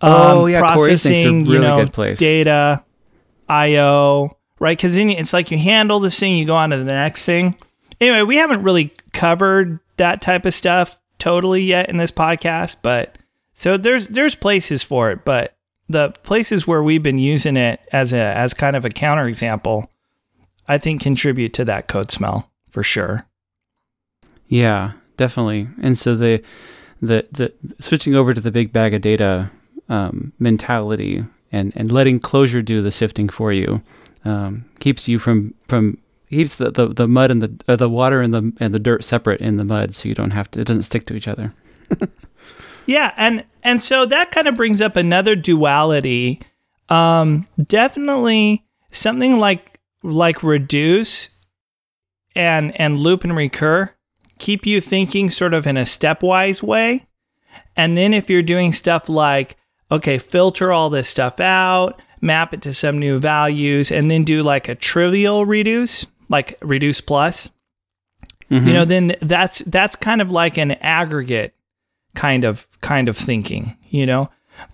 um, 0.02 0.12
Oh, 0.12 0.46
yeah, 0.46 0.60
core 0.60 0.68
processing 0.86 1.46
you 1.46 1.52
really 1.52 1.66
know 1.66 1.76
good 1.76 1.92
place. 1.92 2.18
data 2.18 2.82
io 3.48 4.36
right? 4.58 4.76
Because 4.76 4.94
then 4.94 5.10
it's 5.10 5.32
like 5.32 5.50
you 5.50 5.58
handle 5.58 6.00
this 6.00 6.18
thing 6.18 6.36
you 6.36 6.44
go 6.46 6.54
on 6.56 6.70
to 6.70 6.78
the 6.78 6.84
next 6.84 7.24
thing. 7.24 7.56
Anyway 8.00 8.22
we 8.22 8.36
haven't 8.36 8.62
really 8.62 8.92
covered 9.12 9.78
that 9.96 10.20
type 10.22 10.44
of 10.46 10.54
stuff 10.54 11.00
totally 11.18 11.62
yet 11.62 11.88
in 11.88 11.96
this 11.96 12.10
podcast 12.10 12.76
but 12.82 13.16
so 13.54 13.76
there's 13.78 14.06
there's 14.08 14.34
places 14.34 14.82
for 14.82 15.10
it 15.10 15.24
but 15.24 15.56
the 15.88 16.10
places 16.24 16.66
where 16.66 16.82
we've 16.82 17.02
been 17.02 17.18
using 17.18 17.56
it 17.56 17.80
as 17.92 18.12
a 18.12 18.18
as 18.18 18.52
kind 18.52 18.76
of 18.76 18.84
a 18.84 18.90
counterexample 18.90 19.86
i 20.68 20.76
think 20.76 21.00
contribute 21.00 21.54
to 21.54 21.64
that 21.64 21.88
code 21.88 22.10
smell 22.10 22.50
for 22.70 22.82
sure. 22.82 23.24
Yeah, 24.48 24.92
definitely. 25.16 25.68
And 25.82 25.96
so 25.96 26.16
the 26.16 26.42
the 27.00 27.26
the 27.32 27.52
switching 27.80 28.14
over 28.14 28.34
to 28.34 28.40
the 28.40 28.50
big 28.50 28.72
bag 28.72 28.94
of 28.94 29.02
data 29.02 29.50
um, 29.88 30.32
mentality 30.38 31.24
and 31.52 31.72
and 31.76 31.90
letting 31.90 32.20
Clojure 32.20 32.64
do 32.64 32.82
the 32.82 32.90
sifting 32.90 33.28
for 33.28 33.52
you 33.52 33.82
um, 34.24 34.64
keeps 34.80 35.08
you 35.08 35.18
from 35.18 35.54
from 35.68 35.98
keeps 36.30 36.56
the, 36.56 36.70
the, 36.70 36.88
the 36.88 37.08
mud 37.08 37.30
and 37.30 37.42
the 37.42 37.64
uh, 37.68 37.76
the 37.76 37.88
water 37.88 38.20
and 38.20 38.32
the 38.34 38.52
and 38.58 38.74
the 38.74 38.78
dirt 38.78 39.04
separate 39.04 39.40
in 39.40 39.56
the 39.56 39.64
mud, 39.64 39.94
so 39.94 40.08
you 40.08 40.14
don't 40.14 40.32
have 40.32 40.50
to. 40.52 40.60
It 40.60 40.66
doesn't 40.66 40.82
stick 40.82 41.04
to 41.06 41.14
each 41.14 41.28
other. 41.28 41.54
Yeah, 42.86 43.12
and 43.16 43.44
and 43.62 43.82
so 43.82 44.06
that 44.06 44.30
kind 44.30 44.46
of 44.46 44.56
brings 44.56 44.80
up 44.80 44.96
another 44.96 45.34
duality. 45.34 46.40
Um, 46.88 47.46
definitely 47.60 48.64
something 48.92 49.38
like 49.38 49.80
like 50.02 50.42
reduce 50.42 51.28
and 52.36 52.78
and 52.80 52.98
loop 52.98 53.24
and 53.24 53.36
recur 53.36 53.90
keep 54.38 54.66
you 54.66 54.80
thinking 54.80 55.30
sort 55.30 55.54
of 55.54 55.66
in 55.66 55.76
a 55.76 55.82
stepwise 55.82 56.62
way. 56.62 57.06
And 57.76 57.96
then 57.96 58.14
if 58.14 58.28
you're 58.30 58.42
doing 58.42 58.72
stuff 58.72 59.08
like 59.08 59.56
okay, 59.90 60.18
filter 60.18 60.72
all 60.72 60.90
this 60.90 61.08
stuff 61.08 61.38
out, 61.38 62.02
map 62.20 62.52
it 62.52 62.62
to 62.62 62.74
some 62.74 62.98
new 62.98 63.18
values, 63.18 63.92
and 63.92 64.10
then 64.10 64.24
do 64.24 64.40
like 64.40 64.68
a 64.68 64.74
trivial 64.74 65.46
reduce, 65.46 66.06
like 66.28 66.58
reduce 66.60 67.00
plus, 67.00 67.48
you 68.48 68.60
know, 68.60 68.82
mm-hmm. 68.82 68.88
then 68.88 69.14
that's 69.22 69.58
that's 69.60 69.96
kind 69.96 70.20
of 70.20 70.30
like 70.30 70.56
an 70.56 70.72
aggregate 70.72 71.54
kind 72.14 72.44
of 72.44 72.66
kind 72.80 73.08
of 73.08 73.16
thinking, 73.16 73.76
you 73.88 74.06
know? 74.06 74.30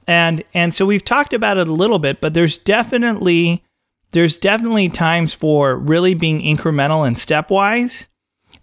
And 0.06 0.44
and 0.54 0.74
so 0.74 0.86
we've 0.86 1.04
talked 1.04 1.32
about 1.32 1.56
it 1.56 1.68
a 1.68 1.72
little 1.72 1.98
bit, 1.98 2.20
but 2.20 2.34
there's 2.34 2.58
definitely 2.58 3.64
there's 4.10 4.36
definitely 4.36 4.90
times 4.90 5.32
for 5.32 5.76
really 5.76 6.14
being 6.14 6.40
incremental 6.42 7.06
and 7.06 7.16
stepwise. 7.16 8.08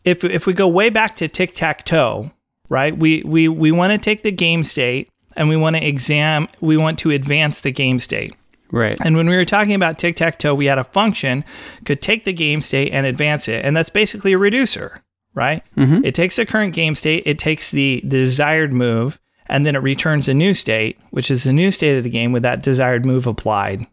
If 0.03 0.23
if 0.23 0.45
we 0.45 0.53
go 0.53 0.67
way 0.67 0.89
back 0.89 1.15
to 1.17 1.27
tic-tac-toe, 1.27 2.31
right? 2.69 2.97
We 2.97 3.23
we 3.23 3.47
we 3.47 3.71
want 3.71 3.91
to 3.91 3.97
take 3.97 4.23
the 4.23 4.31
game 4.31 4.63
state 4.63 5.09
and 5.35 5.49
we 5.49 5.57
want 5.57 5.75
to 5.75 5.85
exam 5.85 6.47
we 6.61 6.77
want 6.77 6.99
to 6.99 7.11
advance 7.11 7.61
the 7.61 7.71
game 7.71 7.99
state. 7.99 8.35
Right. 8.71 8.99
And 9.01 9.15
when 9.15 9.27
we 9.27 9.35
were 9.35 9.45
talking 9.45 9.73
about 9.73 9.97
tic 9.97 10.15
tac 10.15 10.37
toe, 10.37 10.53
we 10.53 10.67
had 10.67 10.77
a 10.77 10.83
function 10.83 11.43
could 11.85 12.01
take 12.01 12.25
the 12.25 12.33
game 12.33 12.61
state 12.61 12.91
and 12.91 13.05
advance 13.05 13.47
it, 13.47 13.65
and 13.65 13.75
that's 13.75 13.89
basically 13.89 14.33
a 14.33 14.37
reducer, 14.37 15.03
right? 15.33 15.63
Mm-hmm. 15.75 16.05
It 16.05 16.13
takes 16.13 16.35
the 16.35 16.45
current 16.45 16.73
game 16.73 16.95
state, 16.95 17.23
it 17.25 17.39
takes 17.39 17.71
the, 17.71 18.01
the 18.03 18.09
desired 18.09 18.71
move, 18.71 19.19
and 19.47 19.65
then 19.65 19.75
it 19.75 19.79
returns 19.79 20.27
a 20.27 20.33
new 20.33 20.53
state, 20.53 20.99
which 21.09 21.31
is 21.31 21.43
the 21.43 21.53
new 21.53 21.71
state 21.71 21.97
of 21.97 22.03
the 22.03 22.09
game 22.09 22.31
with 22.31 22.43
that 22.43 22.61
desired 22.61 23.05
move 23.05 23.25
applied 23.25 23.87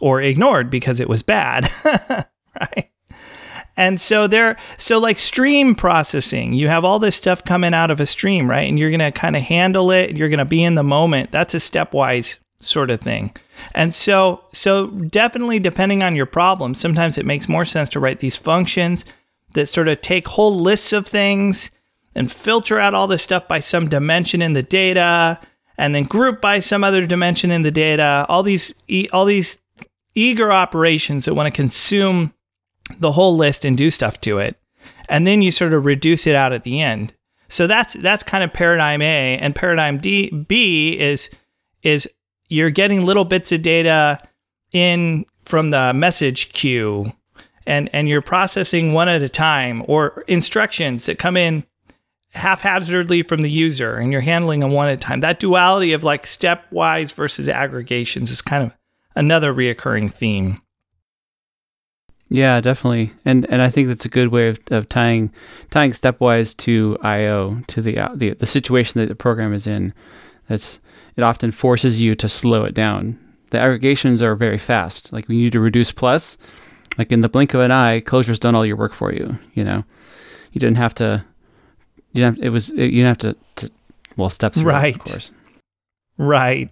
or 0.00 0.22
ignored 0.22 0.70
because 0.70 1.00
it 1.00 1.08
was 1.08 1.22
bad, 1.22 1.68
right? 2.60 2.90
And 3.80 3.98
so 3.98 4.26
there, 4.26 4.58
so 4.76 4.98
like 4.98 5.18
stream 5.18 5.74
processing, 5.74 6.52
you 6.52 6.68
have 6.68 6.84
all 6.84 6.98
this 6.98 7.16
stuff 7.16 7.42
coming 7.42 7.72
out 7.72 7.90
of 7.90 7.98
a 7.98 8.04
stream, 8.04 8.48
right? 8.48 8.68
And 8.68 8.78
you're 8.78 8.90
gonna 8.90 9.10
kind 9.10 9.36
of 9.36 9.42
handle 9.42 9.90
it. 9.90 10.18
You're 10.18 10.28
gonna 10.28 10.44
be 10.44 10.62
in 10.62 10.74
the 10.74 10.82
moment. 10.82 11.30
That's 11.30 11.54
a 11.54 11.56
stepwise 11.56 12.36
sort 12.58 12.90
of 12.90 13.00
thing. 13.00 13.34
And 13.74 13.94
so, 13.94 14.44
so 14.52 14.88
definitely 14.88 15.60
depending 15.60 16.02
on 16.02 16.14
your 16.14 16.26
problem, 16.26 16.74
sometimes 16.74 17.16
it 17.16 17.24
makes 17.24 17.48
more 17.48 17.64
sense 17.64 17.88
to 17.90 18.00
write 18.00 18.20
these 18.20 18.36
functions 18.36 19.06
that 19.54 19.64
sort 19.64 19.88
of 19.88 20.02
take 20.02 20.28
whole 20.28 20.54
lists 20.54 20.92
of 20.92 21.06
things 21.06 21.70
and 22.14 22.30
filter 22.30 22.78
out 22.78 22.92
all 22.92 23.06
this 23.06 23.22
stuff 23.22 23.48
by 23.48 23.60
some 23.60 23.88
dimension 23.88 24.42
in 24.42 24.52
the 24.52 24.62
data, 24.62 25.40
and 25.78 25.94
then 25.94 26.02
group 26.02 26.42
by 26.42 26.58
some 26.58 26.84
other 26.84 27.06
dimension 27.06 27.50
in 27.50 27.62
the 27.62 27.70
data. 27.70 28.26
All 28.28 28.42
these, 28.42 28.74
all 29.10 29.24
these 29.24 29.58
eager 30.14 30.52
operations 30.52 31.24
that 31.24 31.34
want 31.34 31.46
to 31.46 31.56
consume 31.56 32.34
the 32.98 33.12
whole 33.12 33.36
list 33.36 33.64
and 33.64 33.76
do 33.76 33.90
stuff 33.90 34.20
to 34.22 34.38
it. 34.38 34.56
And 35.08 35.26
then 35.26 35.42
you 35.42 35.50
sort 35.50 35.72
of 35.72 35.84
reduce 35.84 36.26
it 36.26 36.34
out 36.34 36.52
at 36.52 36.64
the 36.64 36.80
end. 36.80 37.12
So 37.48 37.66
that's 37.66 37.94
that's 37.94 38.22
kind 38.22 38.44
of 38.44 38.52
paradigm 38.52 39.02
A 39.02 39.38
and 39.38 39.54
paradigm 39.54 39.98
D 39.98 40.30
B 40.30 40.98
is 40.98 41.30
is 41.82 42.08
you're 42.48 42.70
getting 42.70 43.04
little 43.04 43.24
bits 43.24 43.50
of 43.52 43.62
data 43.62 44.20
in 44.72 45.26
from 45.42 45.70
the 45.70 45.92
message 45.92 46.52
queue 46.52 47.12
and 47.66 47.90
and 47.92 48.08
you're 48.08 48.22
processing 48.22 48.92
one 48.92 49.08
at 49.08 49.22
a 49.22 49.28
time 49.28 49.84
or 49.88 50.24
instructions 50.28 51.06
that 51.06 51.18
come 51.18 51.36
in 51.36 51.64
haphazardly 52.32 53.22
from 53.22 53.42
the 53.42 53.50
user 53.50 53.96
and 53.96 54.12
you're 54.12 54.20
handling 54.20 54.60
them 54.60 54.70
one 54.70 54.88
at 54.88 54.94
a 54.94 54.96
time. 54.96 55.20
That 55.20 55.40
duality 55.40 55.92
of 55.92 56.04
like 56.04 56.24
stepwise 56.24 57.12
versus 57.12 57.48
aggregations 57.48 58.30
is 58.30 58.40
kind 58.42 58.64
of 58.64 58.72
another 59.16 59.52
reoccurring 59.52 60.12
theme. 60.12 60.62
Yeah, 62.32 62.60
definitely, 62.60 63.10
and 63.24 63.44
and 63.50 63.60
I 63.60 63.70
think 63.70 63.88
that's 63.88 64.04
a 64.04 64.08
good 64.08 64.28
way 64.28 64.48
of, 64.48 64.60
of 64.70 64.88
tying 64.88 65.32
tying 65.70 65.90
stepwise 65.90 66.56
to 66.58 66.96
I/O 67.02 67.60
to 67.66 67.82
the 67.82 67.98
uh, 67.98 68.10
the 68.14 68.30
the 68.34 68.46
situation 68.46 69.00
that 69.00 69.08
the 69.08 69.16
program 69.16 69.52
is 69.52 69.66
in. 69.66 69.92
That's 70.46 70.78
it 71.16 71.22
often 71.22 71.50
forces 71.50 72.00
you 72.00 72.14
to 72.14 72.28
slow 72.28 72.62
it 72.64 72.72
down. 72.72 73.18
The 73.50 73.58
aggregations 73.58 74.22
are 74.22 74.36
very 74.36 74.58
fast. 74.58 75.12
Like 75.12 75.26
when 75.26 75.38
you 75.38 75.44
need 75.44 75.52
to 75.52 75.60
reduce 75.60 75.90
plus, 75.90 76.38
like 76.98 77.10
in 77.10 77.20
the 77.20 77.28
blink 77.28 77.52
of 77.52 77.60
an 77.62 77.72
eye, 77.72 77.98
Clojure's 77.98 78.38
done 78.38 78.54
all 78.54 78.64
your 78.64 78.76
work 78.76 78.92
for 78.94 79.12
you. 79.12 79.36
You 79.54 79.64
know, 79.64 79.84
you 80.52 80.60
didn't 80.60 80.76
have 80.78 80.94
to. 80.94 81.24
You 82.12 82.22
didn't 82.22 82.36
have, 82.38 82.44
it 82.46 82.50
was 82.50 82.68
you 82.70 82.76
didn't 83.02 83.06
have 83.06 83.18
to, 83.18 83.36
to 83.56 83.70
well 84.16 84.30
step 84.30 84.52
through 84.52 84.70
it, 84.70 84.74
Right. 84.74 84.94
of 84.94 85.02
course. 85.04 85.32
Right. 86.16 86.70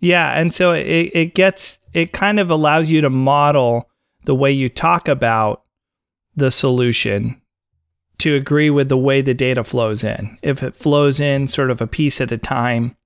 Yeah, 0.00 0.38
and 0.38 0.52
so 0.52 0.72
it 0.72 1.10
it 1.14 1.34
gets 1.34 1.78
it 1.92 2.12
kind 2.12 2.40
of 2.40 2.50
allows 2.50 2.90
you 2.90 3.00
to 3.00 3.10
model 3.10 3.88
the 4.24 4.34
way 4.34 4.50
you 4.50 4.68
talk 4.68 5.08
about 5.08 5.62
the 6.36 6.50
solution 6.50 7.40
to 8.18 8.34
agree 8.34 8.70
with 8.70 8.88
the 8.88 8.96
way 8.96 9.20
the 9.20 9.34
data 9.34 9.64
flows 9.64 10.04
in. 10.04 10.38
If 10.42 10.62
it 10.62 10.74
flows 10.74 11.20
in 11.20 11.48
sort 11.48 11.70
of 11.70 11.80
a 11.80 11.86
piece 11.86 12.20
at 12.20 12.32
a 12.32 12.38
time 12.38 12.96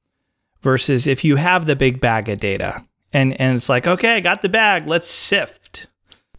versus 0.63 1.07
if 1.07 1.25
you 1.25 1.37
have 1.37 1.67
the 1.67 1.77
big 1.77 2.01
bag 2.01 2.29
of 2.29 2.41
data 2.41 2.85
and 3.13 3.39
and 3.41 3.57
it's 3.57 3.69
like, 3.69 3.87
okay, 3.87 4.17
I 4.17 4.21
got 4.21 4.43
the 4.43 4.49
bag, 4.49 4.87
let's 4.87 5.09
sift. 5.09 5.87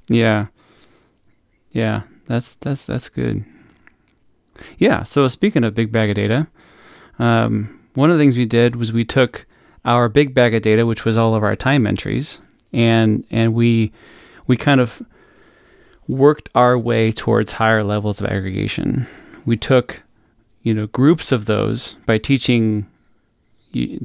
Yeah. 0.08 0.48
Yeah, 1.72 2.04
that's 2.26 2.56
that's 2.56 2.86
that's 2.86 3.10
good. 3.10 3.46
Yeah, 4.78 5.04
so 5.04 5.28
speaking 5.28 5.64
of 5.64 5.76
big 5.76 5.92
bag 5.92 6.10
of 6.10 6.16
data, 6.16 6.48
um, 7.18 7.80
one 7.94 8.10
of 8.12 8.18
the 8.18 8.22
things 8.24 8.38
we 8.38 8.46
did 8.46 8.76
was 8.76 8.92
we 8.92 9.06
took 9.06 9.46
our 9.86 10.10
big 10.10 10.34
bag 10.34 10.54
of 10.54 10.62
data, 10.62 10.86
which 10.86 11.06
was 11.06 11.18
all 11.18 11.36
of 11.36 11.44
our 11.44 11.56
time 11.56 11.88
entries, 11.88 12.42
and 12.74 13.24
and 13.30 13.54
we 13.54 13.94
we 14.50 14.58
kind 14.58 14.82
of 14.82 15.01
worked 16.08 16.50
our 16.56 16.77
way 16.77 17.12
towards 17.12 17.53
higher 17.53 17.84
levels 17.84 18.20
of 18.20 18.27
aggregation. 18.27 19.06
We 19.46 19.56
took, 19.56 20.01
you 20.63 20.74
know, 20.74 20.88
groups 20.88 21.32
of 21.32 21.46
those 21.46 21.94
by 22.08 22.18
teaching 22.18 22.88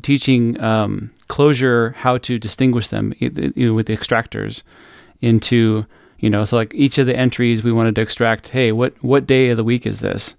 teaching 0.03 0.61
um, 0.61 1.11
Clojure 1.29 1.95
how 1.95 2.19
to 2.19 2.39
distinguish 2.39 2.89
them 2.89 3.15
you 3.19 3.31
know, 3.57 3.73
with 3.73 3.87
the 3.87 3.97
extractors 3.97 4.63
into 5.23 5.87
you 6.19 6.29
know 6.29 6.45
so 6.45 6.57
like 6.57 6.75
each 6.75 6.99
of 6.99 7.07
the 7.07 7.17
entries 7.17 7.65
we 7.65 7.73
wanted 7.73 7.95
to 7.95 8.03
extract 8.03 8.51
hey 8.51 8.73
what 8.73 8.93
what 9.03 9.25
day 9.25 9.49
of 9.49 9.57
the 9.57 9.65
week 9.65 9.87
is 9.87 10.01
this 10.01 10.37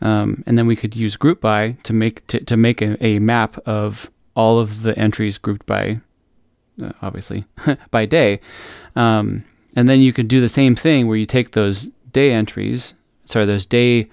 um, 0.00 0.42
and 0.46 0.56
then 0.56 0.66
we 0.66 0.74
could 0.74 0.96
use 0.96 1.16
group 1.16 1.38
by 1.38 1.72
to 1.82 1.92
make 1.92 2.26
to, 2.28 2.42
to 2.44 2.56
make 2.56 2.80
a, 2.80 2.96
a 3.04 3.18
map 3.18 3.58
of 3.66 4.10
all 4.34 4.58
of 4.58 4.82
the 4.82 4.98
entries 4.98 5.36
grouped 5.36 5.66
by 5.66 6.00
obviously 7.02 7.44
by 7.90 8.06
day. 8.06 8.40
Um, 8.94 9.44
and 9.74 9.88
then 9.88 10.00
you 10.00 10.12
could 10.12 10.28
do 10.28 10.40
the 10.40 10.48
same 10.48 10.74
thing 10.74 11.06
where 11.06 11.16
you 11.16 11.26
take 11.26 11.50
those 11.52 11.90
day 12.12 12.32
entries 12.32 12.94
sorry 13.24 13.44
those 13.44 13.66
day 13.66 14.08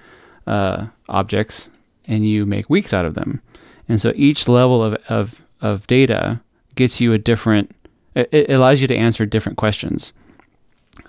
uh, 0.47 0.87
objects 1.07 1.69
and 2.07 2.27
you 2.27 2.45
make 2.45 2.69
weeks 2.69 2.93
out 2.93 3.05
of 3.05 3.13
them. 3.13 3.41
And 3.87 4.01
so 4.01 4.11
each 4.15 4.47
level 4.47 4.83
of, 4.83 4.95
of, 5.07 5.41
of 5.61 5.87
data 5.87 6.41
gets 6.75 6.99
you 6.99 7.13
a 7.13 7.17
different 7.17 7.73
it, 8.15 8.29
it 8.31 8.49
allows 8.51 8.81
you 8.81 8.87
to 8.87 8.95
answer 8.95 9.25
different 9.25 9.57
questions. 9.57 10.13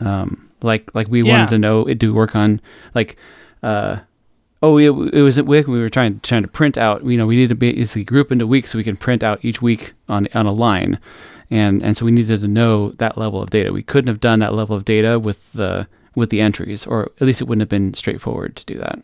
Um, 0.00 0.50
like 0.62 0.94
like 0.94 1.08
we 1.08 1.22
Yeah. 1.22 1.30
wanted 1.30 1.48
to 1.50 1.58
know 1.58 1.84
it 1.84 2.00
to 2.00 2.14
work 2.14 2.34
on 2.36 2.60
like 2.94 3.16
uh, 3.62 3.98
Oh, 4.64 4.78
it, 4.78 5.12
it 5.12 5.20
was 5.20 5.38
at 5.38 5.44
WIC. 5.44 5.66
We 5.66 5.78
were 5.78 5.90
trying 5.90 6.20
trying 6.20 6.40
to 6.40 6.48
print 6.48 6.78
out. 6.78 7.04
You 7.04 7.18
know, 7.18 7.26
we 7.26 7.36
need 7.36 7.50
to 7.50 7.54
be 7.54 7.74
basically 7.74 8.04
group 8.04 8.32
into 8.32 8.46
weeks 8.46 8.70
so 8.70 8.78
we 8.78 8.84
can 8.84 8.96
print 8.96 9.22
out 9.22 9.44
each 9.44 9.60
week 9.60 9.92
on 10.08 10.26
on 10.32 10.46
a 10.46 10.54
line, 10.54 10.98
and 11.50 11.82
and 11.82 11.94
so 11.94 12.06
we 12.06 12.10
needed 12.10 12.40
to 12.40 12.48
know 12.48 12.88
that 12.92 13.18
level 13.18 13.42
of 13.42 13.50
data. 13.50 13.74
We 13.74 13.82
couldn't 13.82 14.08
have 14.08 14.20
done 14.20 14.38
that 14.38 14.54
level 14.54 14.74
of 14.74 14.86
data 14.86 15.18
with 15.18 15.52
the 15.52 15.86
with 16.14 16.30
the 16.30 16.40
entries, 16.40 16.86
or 16.86 17.10
at 17.20 17.26
least 17.26 17.42
it 17.42 17.44
wouldn't 17.44 17.60
have 17.60 17.68
been 17.68 17.92
straightforward 17.92 18.56
to 18.56 18.64
do 18.64 18.78
that. 18.78 19.00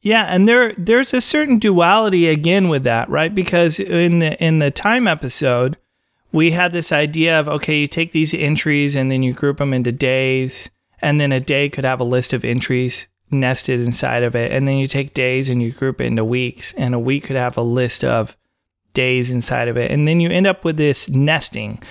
Yeah, 0.00 0.26
and 0.26 0.46
there 0.46 0.74
there's 0.74 1.12
a 1.12 1.20
certain 1.20 1.58
duality 1.58 2.28
again 2.28 2.68
with 2.68 2.84
that, 2.84 3.10
right? 3.10 3.34
Because 3.34 3.80
in 3.80 4.20
the 4.20 4.40
in 4.40 4.60
the 4.60 4.70
time 4.70 5.08
episode, 5.08 5.76
we 6.30 6.52
had 6.52 6.70
this 6.70 6.92
idea 6.92 7.40
of 7.40 7.48
okay, 7.48 7.80
you 7.80 7.88
take 7.88 8.12
these 8.12 8.32
entries 8.32 8.94
and 8.94 9.10
then 9.10 9.24
you 9.24 9.32
group 9.32 9.58
them 9.58 9.74
into 9.74 9.90
days, 9.90 10.70
and 11.02 11.20
then 11.20 11.32
a 11.32 11.40
day 11.40 11.68
could 11.68 11.84
have 11.84 11.98
a 11.98 12.04
list 12.04 12.32
of 12.32 12.44
entries 12.44 13.08
nested 13.30 13.80
inside 13.80 14.22
of 14.22 14.34
it, 14.34 14.52
and 14.52 14.66
then 14.66 14.76
you 14.76 14.86
take 14.86 15.14
days 15.14 15.48
and 15.48 15.62
you 15.62 15.72
group 15.72 16.00
it 16.00 16.04
into 16.04 16.24
weeks, 16.24 16.72
and 16.74 16.94
a 16.94 16.98
week 16.98 17.24
could 17.24 17.36
have 17.36 17.56
a 17.56 17.62
list 17.62 18.04
of 18.04 18.36
days 18.94 19.30
inside 19.30 19.68
of 19.68 19.76
it, 19.76 19.90
and 19.90 20.08
then 20.08 20.20
you 20.20 20.30
end 20.30 20.46
up 20.46 20.64
with 20.64 20.76
this 20.76 21.08
nesting. 21.08 21.82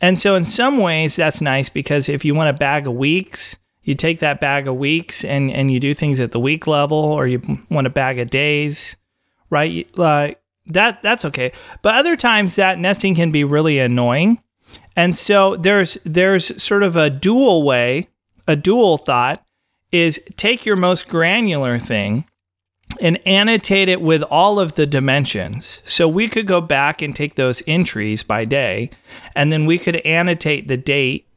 And 0.00 0.20
so 0.20 0.34
in 0.34 0.44
some 0.44 0.78
ways 0.78 1.16
that's 1.16 1.40
nice 1.40 1.68
because 1.68 2.08
if 2.08 2.24
you 2.24 2.34
want 2.34 2.50
a 2.50 2.58
bag 2.58 2.86
of 2.86 2.94
weeks, 2.94 3.56
you 3.82 3.94
take 3.94 4.20
that 4.20 4.40
bag 4.40 4.66
of 4.66 4.76
weeks 4.76 5.24
and 5.24 5.50
and 5.50 5.70
you 5.70 5.78
do 5.78 5.94
things 5.94 6.20
at 6.20 6.32
the 6.32 6.40
week 6.40 6.66
level 6.66 6.98
or 6.98 7.26
you 7.26 7.40
want 7.70 7.86
a 7.86 7.90
bag 7.90 8.18
of 8.18 8.30
days, 8.30 8.96
right? 9.50 9.90
Like 9.96 10.40
that 10.66 11.02
that's 11.02 11.24
okay. 11.26 11.52
But 11.82 11.94
other 11.94 12.16
times 12.16 12.56
that 12.56 12.78
nesting 12.78 13.14
can 13.14 13.30
be 13.30 13.44
really 13.44 13.78
annoying. 13.78 14.42
And 14.96 15.16
so 15.16 15.56
there's 15.56 15.98
there's 16.04 16.62
sort 16.62 16.82
of 16.82 16.96
a 16.96 17.10
dual 17.10 17.62
way, 17.62 18.08
a 18.48 18.56
dual 18.56 18.98
thought 18.98 19.44
is 19.94 20.20
take 20.36 20.66
your 20.66 20.74
most 20.74 21.08
granular 21.08 21.78
thing 21.78 22.24
and 23.00 23.24
annotate 23.26 23.88
it 23.88 24.00
with 24.00 24.22
all 24.24 24.58
of 24.58 24.74
the 24.74 24.86
dimensions. 24.86 25.80
So 25.84 26.08
we 26.08 26.28
could 26.28 26.48
go 26.48 26.60
back 26.60 27.00
and 27.00 27.14
take 27.14 27.36
those 27.36 27.62
entries 27.66 28.24
by 28.24 28.44
day 28.44 28.90
and 29.36 29.52
then 29.52 29.66
we 29.66 29.78
could 29.78 29.96
annotate 29.96 30.66
the 30.66 30.76
date 30.76 31.28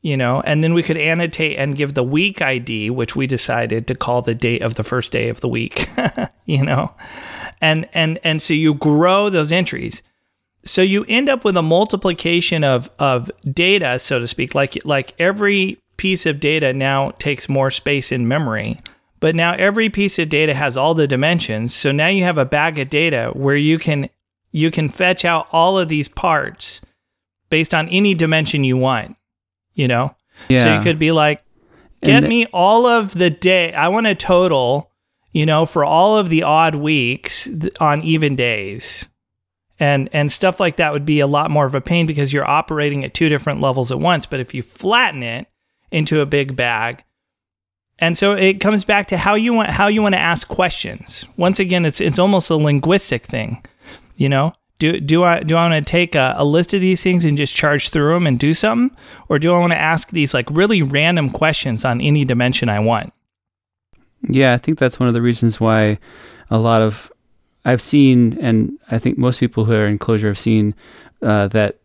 you 0.00 0.18
know, 0.18 0.42
and 0.42 0.62
then 0.62 0.74
we 0.74 0.82
could 0.82 0.98
annotate 0.98 1.56
and 1.56 1.74
give 1.74 1.94
the 1.94 2.04
week 2.04 2.42
ID, 2.42 2.90
which 2.90 3.16
we 3.16 3.26
decided 3.26 3.86
to 3.86 3.94
call 3.94 4.20
the 4.20 4.34
date 4.34 4.60
of 4.60 4.74
the 4.74 4.84
first 4.84 5.10
day 5.10 5.30
of 5.30 5.40
the 5.40 5.48
week, 5.48 5.88
you 6.44 6.62
know, 6.62 6.92
and 7.62 7.88
and 7.94 8.18
and 8.22 8.42
so 8.42 8.52
you 8.52 8.74
grow 8.74 9.30
those 9.30 9.50
entries, 9.50 10.02
so 10.62 10.82
you 10.82 11.06
end 11.08 11.30
up 11.30 11.42
with 11.42 11.56
a 11.56 11.62
multiplication 11.62 12.64
of 12.64 12.90
of 12.98 13.30
data, 13.50 13.98
so 13.98 14.18
to 14.18 14.28
speak, 14.28 14.54
like 14.54 14.76
like 14.84 15.14
every 15.18 15.78
piece 15.96 16.26
of 16.26 16.40
data 16.40 16.72
now 16.72 17.10
takes 17.12 17.48
more 17.48 17.70
space 17.70 18.12
in 18.12 18.28
memory. 18.28 18.78
But 19.20 19.34
now 19.34 19.54
every 19.54 19.88
piece 19.88 20.18
of 20.18 20.28
data 20.28 20.54
has 20.54 20.76
all 20.76 20.94
the 20.94 21.06
dimensions. 21.06 21.74
So 21.74 21.92
now 21.92 22.08
you 22.08 22.24
have 22.24 22.38
a 22.38 22.44
bag 22.44 22.78
of 22.78 22.90
data 22.90 23.30
where 23.32 23.56
you 23.56 23.78
can 23.78 24.10
you 24.52 24.70
can 24.70 24.88
fetch 24.88 25.24
out 25.24 25.48
all 25.50 25.78
of 25.78 25.88
these 25.88 26.08
parts 26.08 26.80
based 27.50 27.74
on 27.74 27.88
any 27.88 28.14
dimension 28.14 28.64
you 28.64 28.76
want 28.76 29.16
you 29.74 29.88
know? 29.88 30.14
Yeah. 30.48 30.62
So 30.62 30.74
you 30.76 30.82
could 30.82 30.98
be 30.98 31.12
like, 31.12 31.44
get 32.02 32.20
th- 32.20 32.28
me 32.28 32.46
all 32.46 32.86
of 32.86 33.12
the 33.12 33.30
day. 33.30 33.72
I 33.74 33.88
want 33.88 34.06
a 34.06 34.14
total, 34.14 34.90
you 35.32 35.44
know, 35.46 35.66
for 35.66 35.84
all 35.84 36.16
of 36.16 36.30
the 36.30 36.42
odd 36.42 36.76
weeks 36.76 37.48
on 37.80 38.02
even 38.02 38.36
days. 38.36 39.06
And 39.80 40.08
and 40.12 40.30
stuff 40.30 40.60
like 40.60 40.76
that 40.76 40.92
would 40.92 41.04
be 41.04 41.18
a 41.18 41.26
lot 41.26 41.50
more 41.50 41.66
of 41.66 41.74
a 41.74 41.80
pain 41.80 42.06
because 42.06 42.32
you're 42.32 42.48
operating 42.48 43.04
at 43.04 43.12
two 43.12 43.28
different 43.28 43.60
levels 43.60 43.90
at 43.90 43.98
once. 43.98 44.24
But 44.24 44.38
if 44.38 44.54
you 44.54 44.62
flatten 44.62 45.24
it 45.24 45.48
into 45.94 46.20
a 46.20 46.26
big 46.26 46.56
bag, 46.56 47.04
and 47.98 48.18
so 48.18 48.32
it 48.32 48.60
comes 48.60 48.84
back 48.84 49.06
to 49.06 49.16
how 49.16 49.34
you 49.34 49.52
want 49.52 49.70
how 49.70 49.86
you 49.86 50.02
want 50.02 50.14
to 50.14 50.20
ask 50.20 50.48
questions. 50.48 51.24
Once 51.36 51.58
again, 51.58 51.86
it's 51.86 52.00
it's 52.00 52.18
almost 52.18 52.50
a 52.50 52.56
linguistic 52.56 53.24
thing, 53.24 53.64
you 54.16 54.28
know 54.28 54.54
do 54.78 55.00
do 55.00 55.24
I 55.24 55.40
do 55.40 55.56
I 55.56 55.68
want 55.68 55.86
to 55.86 55.90
take 55.90 56.14
a, 56.14 56.34
a, 56.36 56.44
list 56.44 56.74
of 56.74 56.80
these 56.80 57.02
things 57.02 57.24
and 57.24 57.36
just 57.36 57.54
charge 57.54 57.90
through 57.90 58.14
them 58.14 58.26
and 58.26 58.38
do 58.38 58.54
something, 58.54 58.96
or 59.28 59.38
do 59.38 59.54
I 59.54 59.58
want 59.58 59.72
to 59.72 59.78
ask 59.78 60.10
these 60.10 60.34
like 60.34 60.50
really 60.50 60.82
random 60.82 61.30
questions 61.30 61.84
on 61.84 62.00
any 62.00 62.24
dimension 62.24 62.68
I 62.68 62.80
want? 62.80 63.12
Yeah, 64.28 64.54
I 64.54 64.58
think 64.58 64.78
that's 64.78 64.98
one 64.98 65.08
of 65.08 65.14
the 65.14 65.22
reasons 65.22 65.60
why 65.60 65.98
a 66.50 66.58
lot 66.58 66.82
of 66.82 67.12
I've 67.64 67.80
seen, 67.80 68.38
and 68.40 68.78
I 68.90 68.98
think 68.98 69.16
most 69.16 69.40
people 69.40 69.64
who 69.64 69.74
are 69.74 69.86
in 69.86 69.98
Clojure 69.98 70.26
have 70.26 70.38
seen 70.38 70.74
uh, 71.22 71.48
that 71.48 71.78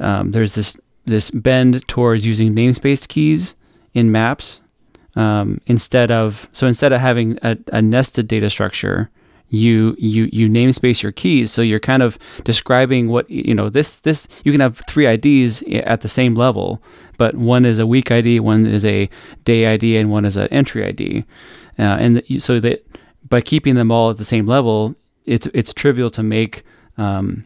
um, 0.00 0.30
there's 0.30 0.54
this 0.54 0.76
this 1.08 1.30
bend 1.30 1.86
towards 1.88 2.26
using 2.26 2.54
namespace 2.54 3.06
keys 3.06 3.54
in 3.94 4.12
maps 4.12 4.60
um, 5.16 5.60
instead 5.66 6.10
of 6.10 6.48
so 6.52 6.66
instead 6.66 6.92
of 6.92 7.00
having 7.00 7.38
a, 7.42 7.56
a 7.72 7.82
nested 7.82 8.28
data 8.28 8.48
structure 8.48 9.10
you 9.50 9.96
you 9.98 10.28
you 10.32 10.48
namespace 10.48 11.02
your 11.02 11.12
keys. 11.12 11.50
So 11.50 11.62
you're 11.62 11.80
kind 11.80 12.02
of 12.02 12.18
describing 12.44 13.08
what 13.08 13.28
you 13.30 13.54
know 13.54 13.68
this 13.68 14.00
this 14.00 14.28
you 14.44 14.52
can 14.52 14.60
have 14.60 14.80
three 14.88 15.06
IDs 15.06 15.62
at 15.62 16.02
the 16.02 16.08
same 16.08 16.34
level 16.34 16.82
but 17.16 17.34
one 17.34 17.64
is 17.64 17.78
a 17.78 17.86
week 17.86 18.10
ID 18.10 18.40
one 18.40 18.66
is 18.66 18.84
a 18.84 19.08
day 19.44 19.66
ID 19.66 19.96
and 19.96 20.10
one 20.10 20.24
is 20.24 20.36
an 20.36 20.48
entry 20.48 20.84
ID 20.84 21.24
uh, 21.78 21.82
and 21.82 22.42
so 22.42 22.60
that 22.60 22.86
by 23.28 23.40
keeping 23.40 23.74
them 23.74 23.90
all 23.90 24.10
at 24.10 24.18
the 24.18 24.24
same 24.24 24.46
level 24.46 24.94
it's 25.24 25.46
it's 25.54 25.72
trivial 25.72 26.10
to 26.10 26.22
make 26.22 26.62
um, 26.98 27.44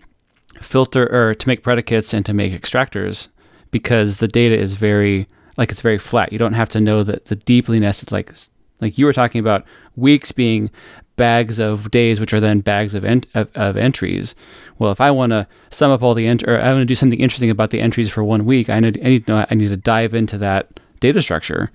filter 0.60 1.06
or 1.12 1.34
to 1.34 1.48
make 1.48 1.62
predicates 1.62 2.12
and 2.12 2.26
to 2.26 2.34
make 2.34 2.52
extractors 2.52 3.28
because 3.72 4.18
the 4.18 4.28
data 4.28 4.56
is 4.56 4.74
very 4.74 5.26
like 5.56 5.72
it's 5.72 5.80
very 5.80 5.98
flat 5.98 6.32
you 6.32 6.38
don't 6.38 6.52
have 6.52 6.68
to 6.68 6.80
know 6.80 7.02
that 7.02 7.24
the 7.26 7.36
deeply 7.36 7.80
nested 7.80 8.12
like 8.12 8.32
like 8.80 8.96
you 8.96 9.04
were 9.04 9.12
talking 9.12 9.40
about 9.40 9.64
weeks 9.96 10.32
being 10.32 10.70
bags 11.16 11.58
of 11.58 11.90
days, 11.90 12.20
which 12.20 12.32
are 12.32 12.40
then 12.40 12.60
bags 12.60 12.94
of, 12.94 13.04
en- 13.04 13.24
of, 13.34 13.48
of, 13.54 13.76
entries. 13.76 14.34
Well, 14.78 14.90
if 14.90 15.00
I 15.00 15.10
want 15.10 15.30
to 15.30 15.46
sum 15.70 15.90
up 15.90 16.02
all 16.02 16.14
the 16.14 16.26
ent- 16.26 16.44
or 16.44 16.60
I 16.60 16.72
want 16.72 16.80
to 16.80 16.86
do 16.86 16.94
something 16.94 17.20
interesting 17.20 17.50
about 17.50 17.70
the 17.70 17.80
entries 17.80 18.10
for 18.10 18.24
one 18.24 18.44
week, 18.44 18.68
I 18.70 18.80
need, 18.80 18.98
I 19.04 19.08
need 19.08 19.26
to 19.26 19.32
know 19.32 19.46
I 19.48 19.54
need 19.54 19.68
to 19.68 19.76
dive 19.76 20.14
into 20.14 20.38
that 20.38 20.80
data 21.00 21.22
structure. 21.22 21.70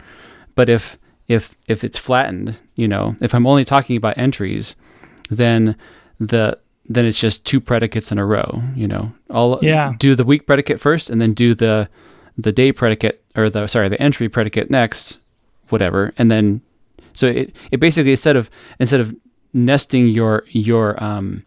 But 0.55 0.69
if 0.69 0.97
if 1.27 1.55
if 1.67 1.83
it's 1.83 1.97
flattened, 1.97 2.57
you 2.75 2.87
know, 2.87 3.15
if 3.21 3.33
I'm 3.33 3.47
only 3.47 3.65
talking 3.65 3.95
about 3.95 4.17
entries, 4.17 4.75
then 5.29 5.75
the 6.19 6.57
then 6.89 7.05
it's 7.05 7.19
just 7.19 7.45
two 7.45 7.59
predicates 7.59 8.11
in 8.11 8.17
a 8.17 8.25
row. 8.25 8.61
You 8.75 8.87
know, 8.87 9.11
all 9.29 9.59
yeah. 9.61 9.93
do 9.97 10.15
the 10.15 10.23
week 10.23 10.47
predicate 10.47 10.79
first, 10.79 11.09
and 11.09 11.21
then 11.21 11.33
do 11.33 11.53
the 11.53 11.89
the 12.37 12.51
day 12.51 12.71
predicate 12.71 13.23
or 13.35 13.49
the 13.49 13.67
sorry 13.67 13.89
the 13.89 14.01
entry 14.01 14.29
predicate 14.29 14.69
next, 14.69 15.19
whatever, 15.69 16.13
and 16.17 16.31
then 16.31 16.61
so 17.13 17.27
it, 17.27 17.55
it 17.71 17.79
basically 17.79 18.11
instead 18.11 18.35
of 18.35 18.49
instead 18.79 19.01
of 19.01 19.15
nesting 19.53 20.07
your 20.07 20.43
your 20.49 21.01
um, 21.03 21.43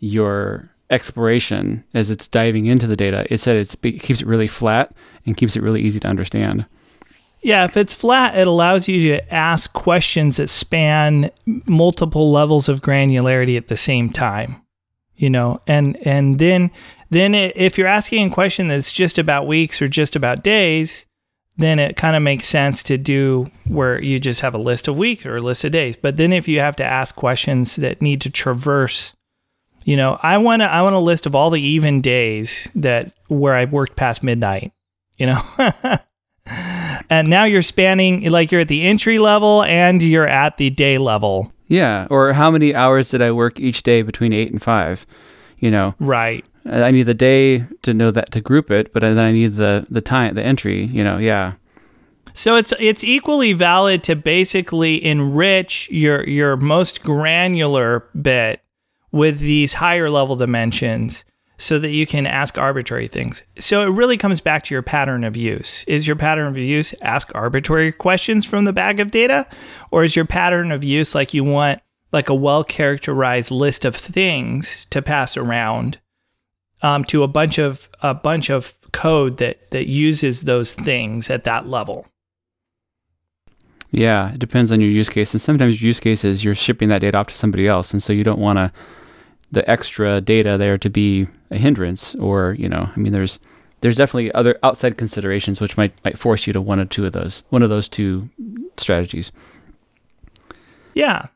your 0.00 0.70
exploration 0.90 1.82
as 1.94 2.10
it's 2.10 2.28
diving 2.28 2.66
into 2.66 2.86
the 2.86 2.96
data, 2.96 3.26
it 3.30 3.38
said 3.38 3.56
it 3.56 4.00
keeps 4.00 4.20
it 4.20 4.26
really 4.26 4.46
flat 4.46 4.94
and 5.26 5.36
keeps 5.36 5.56
it 5.56 5.62
really 5.62 5.82
easy 5.82 5.98
to 6.00 6.08
understand. 6.08 6.64
Yeah, 7.44 7.64
if 7.64 7.76
it's 7.76 7.92
flat, 7.92 8.38
it 8.38 8.46
allows 8.46 8.88
you 8.88 9.00
to 9.10 9.34
ask 9.34 9.70
questions 9.74 10.38
that 10.38 10.48
span 10.48 11.30
multiple 11.44 12.32
levels 12.32 12.70
of 12.70 12.80
granularity 12.80 13.58
at 13.58 13.68
the 13.68 13.76
same 13.76 14.08
time. 14.08 14.62
You 15.14 15.28
know, 15.28 15.60
and 15.66 15.94
and 16.06 16.38
then 16.38 16.70
then 17.10 17.34
if 17.34 17.76
you're 17.76 17.86
asking 17.86 18.28
a 18.28 18.34
question 18.34 18.68
that's 18.68 18.90
just 18.90 19.18
about 19.18 19.46
weeks 19.46 19.82
or 19.82 19.88
just 19.88 20.16
about 20.16 20.42
days, 20.42 21.04
then 21.58 21.78
it 21.78 21.98
kind 21.98 22.16
of 22.16 22.22
makes 22.22 22.46
sense 22.46 22.82
to 22.84 22.96
do 22.96 23.50
where 23.68 24.02
you 24.02 24.18
just 24.18 24.40
have 24.40 24.54
a 24.54 24.58
list 24.58 24.88
of 24.88 24.96
weeks 24.96 25.26
or 25.26 25.36
a 25.36 25.42
list 25.42 25.64
of 25.64 25.72
days. 25.72 25.96
But 25.96 26.16
then 26.16 26.32
if 26.32 26.48
you 26.48 26.60
have 26.60 26.76
to 26.76 26.84
ask 26.84 27.14
questions 27.14 27.76
that 27.76 28.00
need 28.00 28.22
to 28.22 28.30
traverse, 28.30 29.12
you 29.84 29.98
know, 29.98 30.18
I 30.22 30.38
want 30.38 30.62
to 30.62 30.70
I 30.70 30.80
want 30.80 30.94
a 30.94 30.98
list 30.98 31.26
of 31.26 31.36
all 31.36 31.50
the 31.50 31.60
even 31.60 32.00
days 32.00 32.68
that 32.74 33.12
where 33.28 33.54
I've 33.54 33.72
worked 33.72 33.96
past 33.96 34.22
midnight, 34.22 34.72
you 35.18 35.26
know. 35.26 35.98
and 37.10 37.28
now 37.28 37.44
you're 37.44 37.62
spanning 37.62 38.30
like 38.30 38.50
you're 38.50 38.62
at 38.62 38.68
the 38.68 38.82
entry 38.82 39.18
level 39.18 39.62
and 39.64 40.02
you're 40.02 40.26
at 40.26 40.56
the 40.56 40.70
day 40.70 40.98
level. 40.98 41.52
Yeah, 41.66 42.06
or 42.10 42.32
how 42.32 42.50
many 42.50 42.74
hours 42.74 43.10
did 43.10 43.22
I 43.22 43.30
work 43.30 43.58
each 43.58 43.82
day 43.82 44.02
between 44.02 44.32
8 44.32 44.52
and 44.52 44.62
5? 44.62 45.06
You 45.58 45.70
know. 45.70 45.94
Right. 45.98 46.44
I 46.66 46.90
need 46.90 47.04
the 47.04 47.14
day 47.14 47.66
to 47.82 47.92
know 47.92 48.10
that 48.10 48.32
to 48.32 48.40
group 48.40 48.70
it, 48.70 48.92
but 48.92 49.00
then 49.00 49.18
I 49.18 49.32
need 49.32 49.54
the 49.54 49.86
the 49.90 50.00
time, 50.00 50.34
the 50.34 50.42
entry. 50.42 50.84
You 50.84 51.04
know, 51.04 51.18
yeah. 51.18 51.54
So 52.32 52.56
it's 52.56 52.72
it's 52.80 53.04
equally 53.04 53.52
valid 53.52 54.02
to 54.04 54.16
basically 54.16 55.04
enrich 55.04 55.88
your 55.90 56.26
your 56.28 56.56
most 56.56 57.02
granular 57.02 58.08
bit 58.20 58.62
with 59.12 59.38
these 59.38 59.74
higher 59.74 60.10
level 60.10 60.36
dimensions 60.36 61.24
so 61.56 61.78
that 61.78 61.90
you 61.90 62.06
can 62.06 62.26
ask 62.26 62.58
arbitrary 62.58 63.08
things. 63.08 63.42
So 63.58 63.82
it 63.82 63.90
really 63.90 64.16
comes 64.16 64.40
back 64.40 64.64
to 64.64 64.74
your 64.74 64.82
pattern 64.82 65.24
of 65.24 65.36
use. 65.36 65.84
Is 65.84 66.06
your 66.06 66.16
pattern 66.16 66.48
of 66.48 66.58
use 66.58 66.94
ask 67.02 67.30
arbitrary 67.34 67.92
questions 67.92 68.44
from 68.44 68.64
the 68.64 68.72
bag 68.72 69.00
of 69.00 69.10
data 69.10 69.46
or 69.90 70.04
is 70.04 70.16
your 70.16 70.24
pattern 70.24 70.72
of 70.72 70.82
use 70.82 71.14
like 71.14 71.32
you 71.32 71.44
want 71.44 71.80
like 72.12 72.28
a 72.28 72.34
well 72.34 72.64
characterized 72.64 73.50
list 73.50 73.84
of 73.84 73.94
things 73.96 74.86
to 74.90 75.02
pass 75.02 75.36
around 75.36 75.98
um, 76.82 77.04
to 77.04 77.22
a 77.22 77.28
bunch 77.28 77.58
of 77.58 77.88
a 78.02 78.14
bunch 78.14 78.50
of 78.50 78.76
code 78.92 79.38
that 79.38 79.70
that 79.70 79.86
uses 79.86 80.42
those 80.42 80.74
things 80.74 81.30
at 81.30 81.44
that 81.44 81.68
level. 81.68 82.06
Yeah, 83.90 84.32
it 84.32 84.40
depends 84.40 84.72
on 84.72 84.80
your 84.80 84.90
use 84.90 85.08
case. 85.08 85.32
And 85.34 85.40
sometimes 85.40 85.80
your 85.80 85.86
use 85.86 86.00
case 86.00 86.24
is 86.24 86.44
you're 86.44 86.56
shipping 86.56 86.88
that 86.88 87.00
data 87.00 87.16
off 87.16 87.28
to 87.28 87.34
somebody 87.34 87.68
else. 87.68 87.92
And 87.92 88.02
so 88.02 88.12
you 88.12 88.24
don't 88.24 88.40
want 88.40 88.58
to 88.58 88.72
the 89.54 89.68
extra 89.70 90.20
data 90.20 90.58
there 90.58 90.78
to 90.78 90.90
be 90.90 91.26
a 91.50 91.58
hindrance 91.58 92.14
or, 92.16 92.54
you 92.58 92.68
know, 92.68 92.90
I 92.94 92.98
mean 92.98 93.12
there's 93.12 93.40
there's 93.80 93.96
definitely 93.96 94.32
other 94.32 94.58
outside 94.62 94.96
considerations 94.96 95.60
which 95.60 95.76
might 95.76 95.92
might 96.04 96.18
force 96.18 96.46
you 96.46 96.52
to 96.52 96.60
one 96.60 96.80
or 96.80 96.84
two 96.84 97.06
of 97.06 97.12
those 97.12 97.44
one 97.50 97.62
of 97.62 97.70
those 97.70 97.88
two 97.88 98.28
strategies. 98.76 99.32
Yeah. 100.94 101.26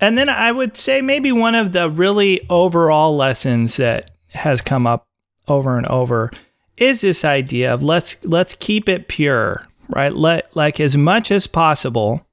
And 0.00 0.18
then 0.18 0.28
I 0.28 0.50
would 0.50 0.76
say 0.76 1.00
maybe 1.00 1.32
one 1.32 1.54
of 1.54 1.72
the 1.72 1.88
really 1.88 2.44
overall 2.50 3.16
lessons 3.16 3.76
that 3.76 4.10
has 4.30 4.60
come 4.60 4.86
up 4.86 5.06
over 5.46 5.78
and 5.78 5.86
over 5.86 6.30
is 6.76 7.00
this 7.00 7.24
idea 7.24 7.72
of 7.72 7.82
let's 7.82 8.22
let's 8.24 8.54
keep 8.54 8.88
it 8.88 9.08
pure, 9.08 9.66
right? 9.88 10.14
Let 10.14 10.54
like 10.56 10.80
as 10.80 10.96
much 10.96 11.30
as 11.30 11.46
possible, 11.46 12.26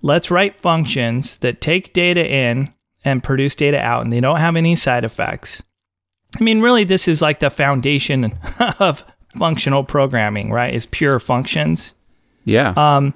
let's 0.00 0.30
write 0.30 0.60
functions 0.60 1.38
that 1.38 1.60
take 1.60 1.92
data 1.92 2.26
in 2.26 2.72
and 3.06 3.22
produce 3.22 3.54
data 3.54 3.80
out 3.80 4.02
and 4.02 4.12
they 4.12 4.20
don't 4.20 4.38
have 4.38 4.56
any 4.56 4.74
side 4.76 5.04
effects. 5.04 5.62
I 6.38 6.42
mean, 6.42 6.60
really 6.60 6.84
this 6.84 7.08
is 7.08 7.22
like 7.22 7.38
the 7.40 7.50
foundation 7.50 8.36
of 8.80 9.04
functional 9.38 9.84
programming, 9.84 10.50
right? 10.50 10.74
Is 10.74 10.86
pure 10.86 11.18
functions. 11.20 11.94
Yeah. 12.44 12.74
Um 12.76 13.14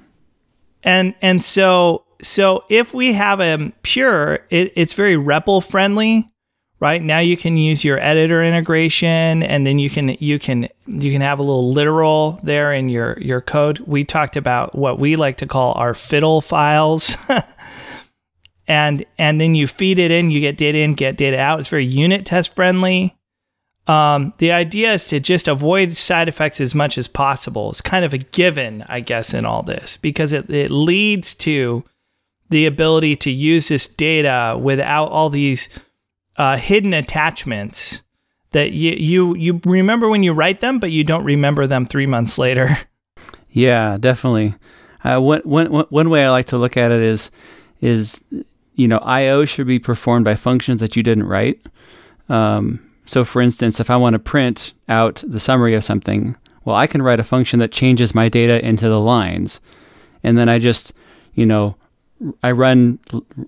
and 0.82 1.14
and 1.20 1.42
so 1.42 2.04
so 2.22 2.64
if 2.68 2.94
we 2.94 3.14
have 3.14 3.40
a 3.40 3.72
pure, 3.82 4.40
it, 4.50 4.72
it's 4.76 4.92
very 4.92 5.16
REPL 5.16 5.64
friendly, 5.64 6.30
right? 6.78 7.02
Now 7.02 7.18
you 7.18 7.36
can 7.36 7.56
use 7.56 7.82
your 7.82 7.98
editor 7.98 8.44
integration, 8.44 9.42
and 9.42 9.66
then 9.66 9.78
you 9.78 9.90
can 9.90 10.16
you 10.20 10.38
can 10.38 10.68
you 10.86 11.10
can 11.10 11.20
have 11.20 11.38
a 11.38 11.42
little 11.42 11.72
literal 11.72 12.38
there 12.42 12.72
in 12.72 12.88
your 12.88 13.18
your 13.20 13.40
code. 13.40 13.80
We 13.80 14.04
talked 14.04 14.36
about 14.36 14.74
what 14.74 14.98
we 14.98 15.16
like 15.16 15.38
to 15.38 15.46
call 15.46 15.72
our 15.74 15.94
fiddle 15.94 16.40
files. 16.40 17.16
and 18.70 19.04
and 19.18 19.40
then 19.40 19.56
you 19.56 19.66
feed 19.66 19.98
it 19.98 20.12
in, 20.12 20.30
you 20.30 20.38
get 20.38 20.56
data 20.56 20.78
in, 20.78 20.94
get 20.94 21.16
data 21.16 21.36
out. 21.36 21.58
It's 21.58 21.68
very 21.68 21.84
unit 21.84 22.24
test 22.24 22.54
friendly. 22.54 23.16
Um, 23.88 24.32
the 24.38 24.52
idea 24.52 24.92
is 24.92 25.06
to 25.06 25.18
just 25.18 25.48
avoid 25.48 25.96
side 25.96 26.28
effects 26.28 26.60
as 26.60 26.72
much 26.72 26.96
as 26.96 27.08
possible. 27.08 27.70
It's 27.70 27.80
kind 27.80 28.04
of 28.04 28.14
a 28.14 28.18
given, 28.18 28.84
I 28.88 29.00
guess, 29.00 29.34
in 29.34 29.44
all 29.44 29.64
this 29.64 29.96
because 29.96 30.32
it, 30.32 30.48
it 30.48 30.70
leads 30.70 31.34
to 31.36 31.82
the 32.50 32.66
ability 32.66 33.16
to 33.16 33.30
use 33.32 33.66
this 33.66 33.88
data 33.88 34.56
without 34.56 35.06
all 35.06 35.30
these 35.30 35.68
uh, 36.36 36.56
hidden 36.56 36.94
attachments 36.94 38.02
that 38.52 38.70
you, 38.70 38.92
you 38.92 39.36
you 39.36 39.60
remember 39.64 40.08
when 40.08 40.22
you 40.22 40.32
write 40.32 40.60
them, 40.60 40.78
but 40.78 40.92
you 40.92 41.02
don't 41.02 41.24
remember 41.24 41.66
them 41.66 41.86
three 41.86 42.06
months 42.06 42.38
later. 42.38 42.68
Yeah, 43.52 43.96
definitely. 43.98 44.54
Uh, 45.02 45.18
one, 45.18 45.40
one, 45.40 45.66
one 45.88 46.08
way 46.08 46.24
I 46.24 46.30
like 46.30 46.46
to 46.46 46.56
look 46.56 46.76
at 46.76 46.92
it 46.92 47.02
is 47.02 47.32
is 47.80 48.22
you 48.80 48.88
know 48.88 48.98
I/O 48.98 49.44
should 49.44 49.66
be 49.66 49.78
performed 49.78 50.24
by 50.24 50.34
functions 50.34 50.80
that 50.80 50.96
you 50.96 51.02
didn't 51.02 51.26
write. 51.26 51.60
Um, 52.28 52.90
so, 53.04 53.24
for 53.24 53.42
instance, 53.42 53.78
if 53.78 53.90
I 53.90 53.96
want 53.96 54.14
to 54.14 54.18
print 54.18 54.72
out 54.88 55.22
the 55.26 55.40
summary 55.40 55.74
of 55.74 55.84
something, 55.84 56.36
well, 56.64 56.76
I 56.76 56.86
can 56.86 57.02
write 57.02 57.20
a 57.20 57.24
function 57.24 57.58
that 57.58 57.72
changes 57.72 58.14
my 58.14 58.28
data 58.28 58.64
into 58.64 58.88
the 58.88 59.00
lines, 59.00 59.60
and 60.22 60.38
then 60.38 60.48
I 60.48 60.58
just 60.58 60.94
you 61.34 61.44
know 61.44 61.76
I 62.42 62.52
run 62.52 62.98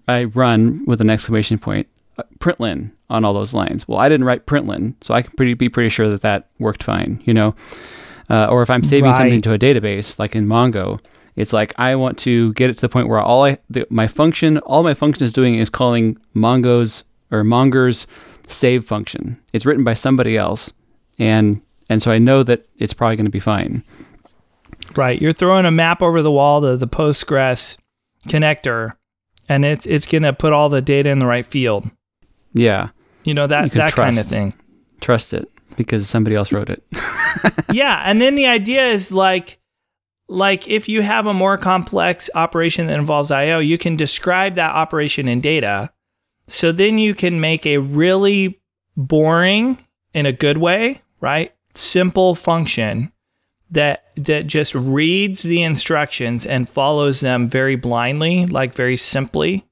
I 0.06 0.24
run 0.24 0.84
with 0.86 1.00
an 1.00 1.08
exclamation 1.08 1.58
point 1.58 1.86
uh, 2.18 2.24
println 2.38 2.92
on 3.08 3.24
all 3.24 3.32
those 3.32 3.54
lines. 3.54 3.88
Well, 3.88 3.98
I 3.98 4.08
didn't 4.10 4.26
write 4.26 4.46
println, 4.46 4.96
so 5.00 5.14
I 5.14 5.22
can 5.22 5.32
pretty 5.32 5.54
be 5.54 5.70
pretty 5.70 5.88
sure 5.88 6.08
that 6.08 6.22
that 6.22 6.48
worked 6.58 6.82
fine, 6.82 7.22
you 7.24 7.32
know. 7.32 7.54
Uh, 8.28 8.46
or 8.50 8.62
if 8.62 8.70
I'm 8.70 8.84
saving 8.84 9.10
right. 9.10 9.16
something 9.16 9.42
to 9.42 9.52
a 9.52 9.58
database, 9.58 10.18
like 10.18 10.34
in 10.34 10.46
Mongo, 10.46 11.00
it's 11.36 11.52
like 11.52 11.72
I 11.78 11.94
want 11.96 12.18
to 12.18 12.52
get 12.54 12.70
it 12.70 12.74
to 12.74 12.80
the 12.82 12.88
point 12.88 13.08
where 13.08 13.20
all 13.20 13.44
I 13.44 13.58
the, 13.70 13.86
my 13.90 14.06
function, 14.06 14.58
all 14.58 14.82
my 14.82 14.94
function 14.94 15.24
is 15.24 15.32
doing 15.32 15.54
is 15.54 15.70
calling 15.70 16.18
Mongo's 16.34 17.04
or 17.30 17.42
Monger's 17.42 18.06
save 18.48 18.84
function. 18.84 19.40
It's 19.52 19.64
written 19.64 19.84
by 19.84 19.94
somebody 19.94 20.36
else, 20.36 20.72
and 21.18 21.62
and 21.88 22.02
so 22.02 22.10
I 22.10 22.18
know 22.18 22.42
that 22.42 22.66
it's 22.76 22.92
probably 22.92 23.16
going 23.16 23.26
to 23.26 23.30
be 23.30 23.40
fine. 23.40 23.82
Right, 24.96 25.20
you're 25.20 25.32
throwing 25.32 25.64
a 25.64 25.70
map 25.70 26.02
over 26.02 26.22
the 26.22 26.30
wall 26.30 26.60
to 26.60 26.76
the 26.76 26.88
Postgres 26.88 27.78
connector, 28.28 28.94
and 29.48 29.64
it's 29.64 29.86
it's 29.86 30.06
going 30.06 30.22
to 30.22 30.32
put 30.32 30.52
all 30.52 30.68
the 30.68 30.82
data 30.82 31.08
in 31.08 31.18
the 31.18 31.26
right 31.26 31.46
field. 31.46 31.90
Yeah, 32.52 32.90
you 33.24 33.32
know 33.32 33.46
that 33.46 33.64
you 33.64 33.70
that 33.70 33.90
trust, 33.90 33.96
kind 33.96 34.18
of 34.18 34.26
thing. 34.26 34.54
Trust 35.00 35.32
it 35.32 35.48
because 35.76 36.08
somebody 36.08 36.36
else 36.36 36.52
wrote 36.52 36.68
it. 36.68 36.84
yeah, 37.72 38.02
and 38.04 38.20
then 38.20 38.34
the 38.34 38.46
idea 38.46 38.86
is 38.88 39.10
like 39.10 39.58
like 40.32 40.68
if 40.68 40.88
you 40.88 41.02
have 41.02 41.26
a 41.26 41.34
more 41.34 41.58
complex 41.58 42.28
operation 42.34 42.86
that 42.86 42.98
involves 42.98 43.30
IO, 43.30 43.58
you 43.58 43.78
can 43.78 43.96
describe 43.96 44.54
that 44.54 44.74
operation 44.74 45.28
in 45.28 45.40
data. 45.40 45.92
So 46.46 46.72
then 46.72 46.98
you 46.98 47.14
can 47.14 47.40
make 47.40 47.66
a 47.66 47.78
really 47.78 48.60
boring 48.96 49.78
in 50.14 50.26
a 50.26 50.32
good 50.32 50.58
way, 50.58 51.02
right? 51.20 51.54
Simple 51.74 52.34
function 52.34 53.12
that 53.70 54.04
that 54.16 54.46
just 54.46 54.74
reads 54.74 55.42
the 55.42 55.62
instructions 55.62 56.44
and 56.44 56.68
follows 56.68 57.20
them 57.20 57.48
very 57.48 57.76
blindly, 57.76 58.46
like 58.46 58.74
very 58.74 58.96
simply. 58.96 59.66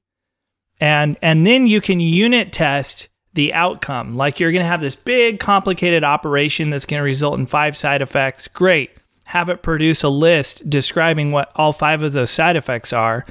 And 0.79 1.17
and 1.21 1.45
then 1.45 1.67
you 1.67 1.81
can 1.81 1.99
unit 1.99 2.51
test 2.51 3.09
the 3.33 3.53
outcome. 3.53 4.15
Like 4.15 4.39
you're 4.39 4.51
going 4.51 4.63
to 4.63 4.67
have 4.67 4.81
this 4.81 4.95
big 4.95 5.39
complicated 5.39 6.03
operation 6.03 6.69
that's 6.69 6.85
going 6.85 6.99
to 6.99 7.03
result 7.03 7.39
in 7.39 7.45
five 7.45 7.77
side 7.77 8.01
effects. 8.01 8.47
Great. 8.47 8.91
Have 9.31 9.47
it 9.47 9.63
produce 9.63 10.03
a 10.03 10.09
list 10.09 10.69
describing 10.69 11.31
what 11.31 11.53
all 11.55 11.71
five 11.71 12.03
of 12.03 12.11
those 12.11 12.31
side 12.31 12.57
effects 12.57 12.91
are. 12.91 13.25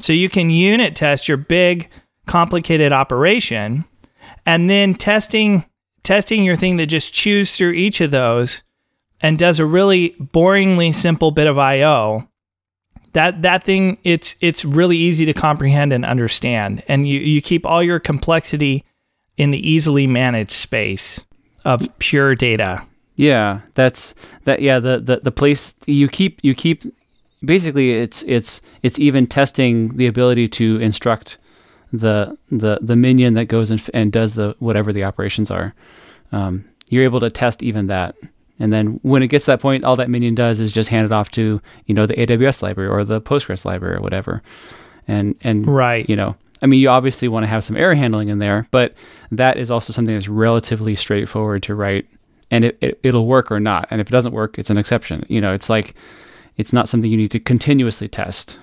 So 0.00 0.12
you 0.12 0.28
can 0.28 0.50
unit 0.50 0.96
test 0.96 1.28
your 1.28 1.36
big 1.36 1.88
complicated 2.26 2.90
operation 2.90 3.84
and 4.44 4.68
then 4.68 4.96
testing 4.96 5.64
testing 6.02 6.42
your 6.42 6.56
thing 6.56 6.78
that 6.78 6.86
just 6.86 7.14
chews 7.14 7.54
through 7.54 7.74
each 7.74 8.00
of 8.00 8.10
those 8.10 8.64
and 9.20 9.38
does 9.38 9.60
a 9.60 9.64
really 9.64 10.16
boringly 10.20 10.92
simple 10.92 11.30
bit 11.30 11.46
of 11.46 11.58
IO. 11.58 12.28
That 13.12 13.42
that 13.42 13.62
thing 13.62 13.98
it's 14.02 14.34
it's 14.40 14.64
really 14.64 14.96
easy 14.96 15.26
to 15.26 15.32
comprehend 15.32 15.92
and 15.92 16.04
understand 16.04 16.82
and 16.88 17.06
you 17.06 17.20
you 17.20 17.40
keep 17.40 17.64
all 17.64 17.84
your 17.84 18.00
complexity 18.00 18.84
in 19.36 19.52
the 19.52 19.70
easily 19.70 20.08
managed 20.08 20.50
space 20.50 21.20
of 21.64 21.96
pure 22.00 22.34
data. 22.34 22.84
Yeah, 23.16 23.60
that's 23.74 24.14
that. 24.44 24.60
Yeah, 24.60 24.78
the, 24.78 24.98
the 24.98 25.20
the 25.24 25.32
place 25.32 25.74
you 25.86 26.06
keep 26.06 26.38
you 26.42 26.54
keep 26.54 26.84
basically 27.44 27.92
it's 27.92 28.22
it's 28.26 28.60
it's 28.82 28.98
even 28.98 29.26
testing 29.26 29.96
the 29.96 30.06
ability 30.06 30.48
to 30.48 30.78
instruct 30.80 31.38
the 31.92 32.36
the 32.50 32.78
the 32.82 32.94
minion 32.94 33.34
that 33.34 33.46
goes 33.46 33.70
and, 33.70 33.82
and 33.94 34.12
does 34.12 34.34
the 34.34 34.54
whatever 34.58 34.92
the 34.92 35.04
operations 35.04 35.50
are. 35.50 35.74
Um, 36.30 36.66
you're 36.88 37.04
able 37.04 37.20
to 37.20 37.30
test 37.30 37.62
even 37.62 37.86
that, 37.86 38.16
and 38.58 38.72
then 38.72 39.00
when 39.02 39.22
it 39.22 39.28
gets 39.28 39.46
to 39.46 39.52
that 39.52 39.60
point, 39.60 39.84
all 39.84 39.96
that 39.96 40.10
minion 40.10 40.34
does 40.34 40.60
is 40.60 40.72
just 40.72 40.90
hand 40.90 41.06
it 41.06 41.12
off 41.12 41.30
to 41.32 41.60
you 41.86 41.94
know 41.94 42.06
the 42.06 42.14
AWS 42.14 42.60
library 42.60 42.90
or 42.90 43.02
the 43.02 43.20
Postgres 43.20 43.64
library 43.64 43.96
or 43.96 44.02
whatever, 44.02 44.42
and 45.08 45.36
and 45.42 45.66
right, 45.66 46.08
you 46.08 46.16
know 46.16 46.36
I 46.62 46.66
mean, 46.66 46.80
you 46.80 46.88
obviously 46.88 47.28
want 47.28 47.44
to 47.44 47.48
have 47.48 47.64
some 47.64 47.76
error 47.76 47.94
handling 47.94 48.28
in 48.28 48.38
there, 48.38 48.66
but 48.70 48.94
that 49.30 49.58
is 49.58 49.70
also 49.70 49.92
something 49.92 50.14
that's 50.14 50.28
relatively 50.28 50.94
straightforward 50.94 51.62
to 51.64 51.74
write, 51.74 52.06
and 52.50 52.64
it, 52.64 52.78
it 52.80 53.00
it'll 53.02 53.26
work 53.26 53.50
or 53.50 53.60
not. 53.60 53.86
And 53.90 54.00
if 54.00 54.08
it 54.08 54.12
doesn't 54.12 54.32
work, 54.32 54.58
it's 54.58 54.70
an 54.70 54.78
exception. 54.78 55.24
You 55.28 55.40
know, 55.40 55.52
it's 55.52 55.68
like 55.68 55.94
it's 56.56 56.72
not 56.72 56.88
something 56.88 57.10
you 57.10 57.16
need 57.16 57.30
to 57.32 57.40
continuously 57.40 58.08
test. 58.08 58.58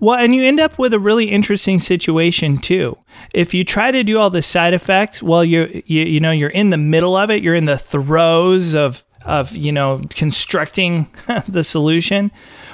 Well, 0.00 0.18
and 0.18 0.34
you 0.34 0.42
end 0.42 0.58
up 0.58 0.78
with 0.78 0.94
a 0.94 0.98
really 0.98 1.26
interesting 1.26 1.78
situation 1.78 2.56
too. 2.56 2.96
If 3.34 3.52
you 3.52 3.62
try 3.62 3.90
to 3.90 4.02
do 4.02 4.18
all 4.18 4.30
the 4.30 4.40
side 4.40 4.72
effects, 4.72 5.22
well, 5.22 5.44
you're 5.44 5.68
you, 5.68 6.02
you 6.02 6.20
know 6.20 6.30
you're 6.30 6.50
in 6.50 6.70
the 6.70 6.78
middle 6.78 7.16
of 7.16 7.30
it. 7.30 7.42
You're 7.42 7.54
in 7.54 7.66
the 7.66 7.78
throes 7.78 8.74
of 8.74 9.04
of 9.24 9.54
you 9.56 9.72
know 9.72 10.02
constructing 10.10 11.08
the 11.48 11.64
solution. 11.64 12.30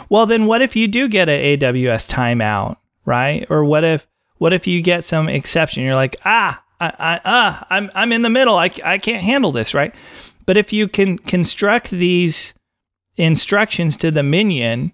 Well, 0.09 0.27
then 0.27 0.46
what 0.46 0.62
if 0.62 0.77
you 0.77 0.88
do 0.88 1.09
get 1.09 1.29
an 1.29 1.59
AWS 1.59 2.11
timeout? 2.11 2.77
right? 3.05 3.46
Or 3.51 3.64
what 3.64 3.85
if 3.85 4.07
what 4.38 4.53
if 4.53 4.66
you 4.66 4.83
get 4.83 5.05
some 5.05 5.29
exception? 5.29 5.85
You're 5.85 5.94
like, 5.94 6.16
ah, 6.25 6.62
I, 6.82 7.14
I, 7.14 7.20
ah, 7.24 7.66
I'm 7.70 7.90
I'm 7.94 8.12
in 8.12 8.22
the 8.22 8.30
middle. 8.30 8.56
I, 8.56 8.70
I 8.84 8.98
can't 8.98 9.22
handle 9.22 9.52
this, 9.52 9.74
right? 9.74 9.94
But 10.46 10.56
if 10.56 10.72
you 10.72 10.88
can 10.88 11.18
construct 11.18 11.90
these 11.90 12.54
instructions 13.16 13.96
to 13.96 14.10
the 14.10 14.22
minion, 14.22 14.92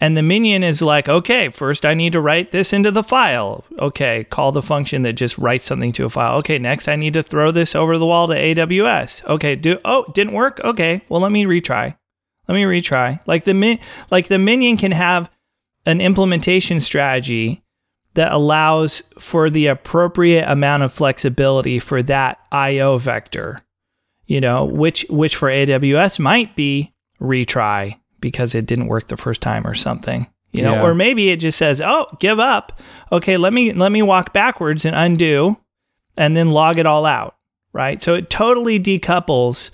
and 0.00 0.16
the 0.16 0.22
minion 0.22 0.62
is 0.62 0.82
like, 0.82 1.08
okay, 1.08 1.48
first 1.48 1.86
I 1.86 1.94
need 1.94 2.12
to 2.12 2.20
write 2.20 2.52
this 2.52 2.72
into 2.72 2.90
the 2.90 3.02
file. 3.02 3.64
Okay, 3.78 4.24
call 4.24 4.52
the 4.52 4.62
function 4.62 5.02
that 5.02 5.14
just 5.14 5.38
writes 5.38 5.64
something 5.64 5.92
to 5.92 6.04
a 6.04 6.10
file. 6.10 6.36
Okay, 6.38 6.58
next 6.58 6.88
I 6.88 6.96
need 6.96 7.14
to 7.14 7.22
throw 7.22 7.50
this 7.50 7.74
over 7.74 7.96
the 7.96 8.06
wall 8.06 8.28
to 8.28 8.34
AWS. 8.34 9.24
Okay, 9.24 9.56
do 9.56 9.78
oh, 9.84 10.04
didn't 10.12 10.34
work. 10.34 10.60
Okay, 10.62 11.02
well 11.08 11.20
let 11.22 11.32
me 11.32 11.44
retry. 11.44 11.96
Let 12.48 12.54
me 12.54 12.64
retry. 12.64 13.20
Like 13.26 13.44
the 13.44 13.54
min, 13.54 13.78
like 14.10 14.28
the 14.28 14.38
minion 14.38 14.76
can 14.76 14.92
have 14.92 15.30
an 15.86 16.00
implementation 16.00 16.80
strategy 16.80 17.62
that 18.14 18.32
allows 18.32 19.02
for 19.18 19.50
the 19.50 19.66
appropriate 19.68 20.48
amount 20.50 20.82
of 20.82 20.92
flexibility 20.92 21.78
for 21.78 22.02
that 22.04 22.38
IO 22.50 22.98
vector. 22.98 23.62
You 24.26 24.40
know, 24.40 24.64
which 24.64 25.04
which 25.10 25.34
for 25.36 25.48
AWS 25.50 26.18
might 26.18 26.54
be 26.54 26.92
retry 27.20 27.98
because 28.20 28.54
it 28.54 28.66
didn't 28.66 28.86
work 28.86 29.08
the 29.08 29.16
first 29.16 29.40
time 29.40 29.66
or 29.66 29.74
something. 29.74 30.26
You 30.52 30.62
know, 30.62 30.74
Yeah. 30.74 30.82
or 30.82 30.94
maybe 30.94 31.30
it 31.30 31.36
just 31.38 31.58
says, 31.58 31.80
"Oh, 31.80 32.06
give 32.20 32.38
up." 32.40 32.80
Okay, 33.12 33.36
let 33.36 33.52
me 33.52 33.72
let 33.72 33.90
me 33.92 34.02
walk 34.02 34.32
backwards 34.32 34.84
and 34.84 34.94
undo 34.96 35.56
and 36.16 36.36
then 36.36 36.50
log 36.50 36.78
it 36.78 36.86
all 36.86 37.06
out, 37.06 37.36
right? 37.72 38.00
So 38.02 38.14
it 38.14 38.30
totally 38.30 38.78
decouples 38.78 39.70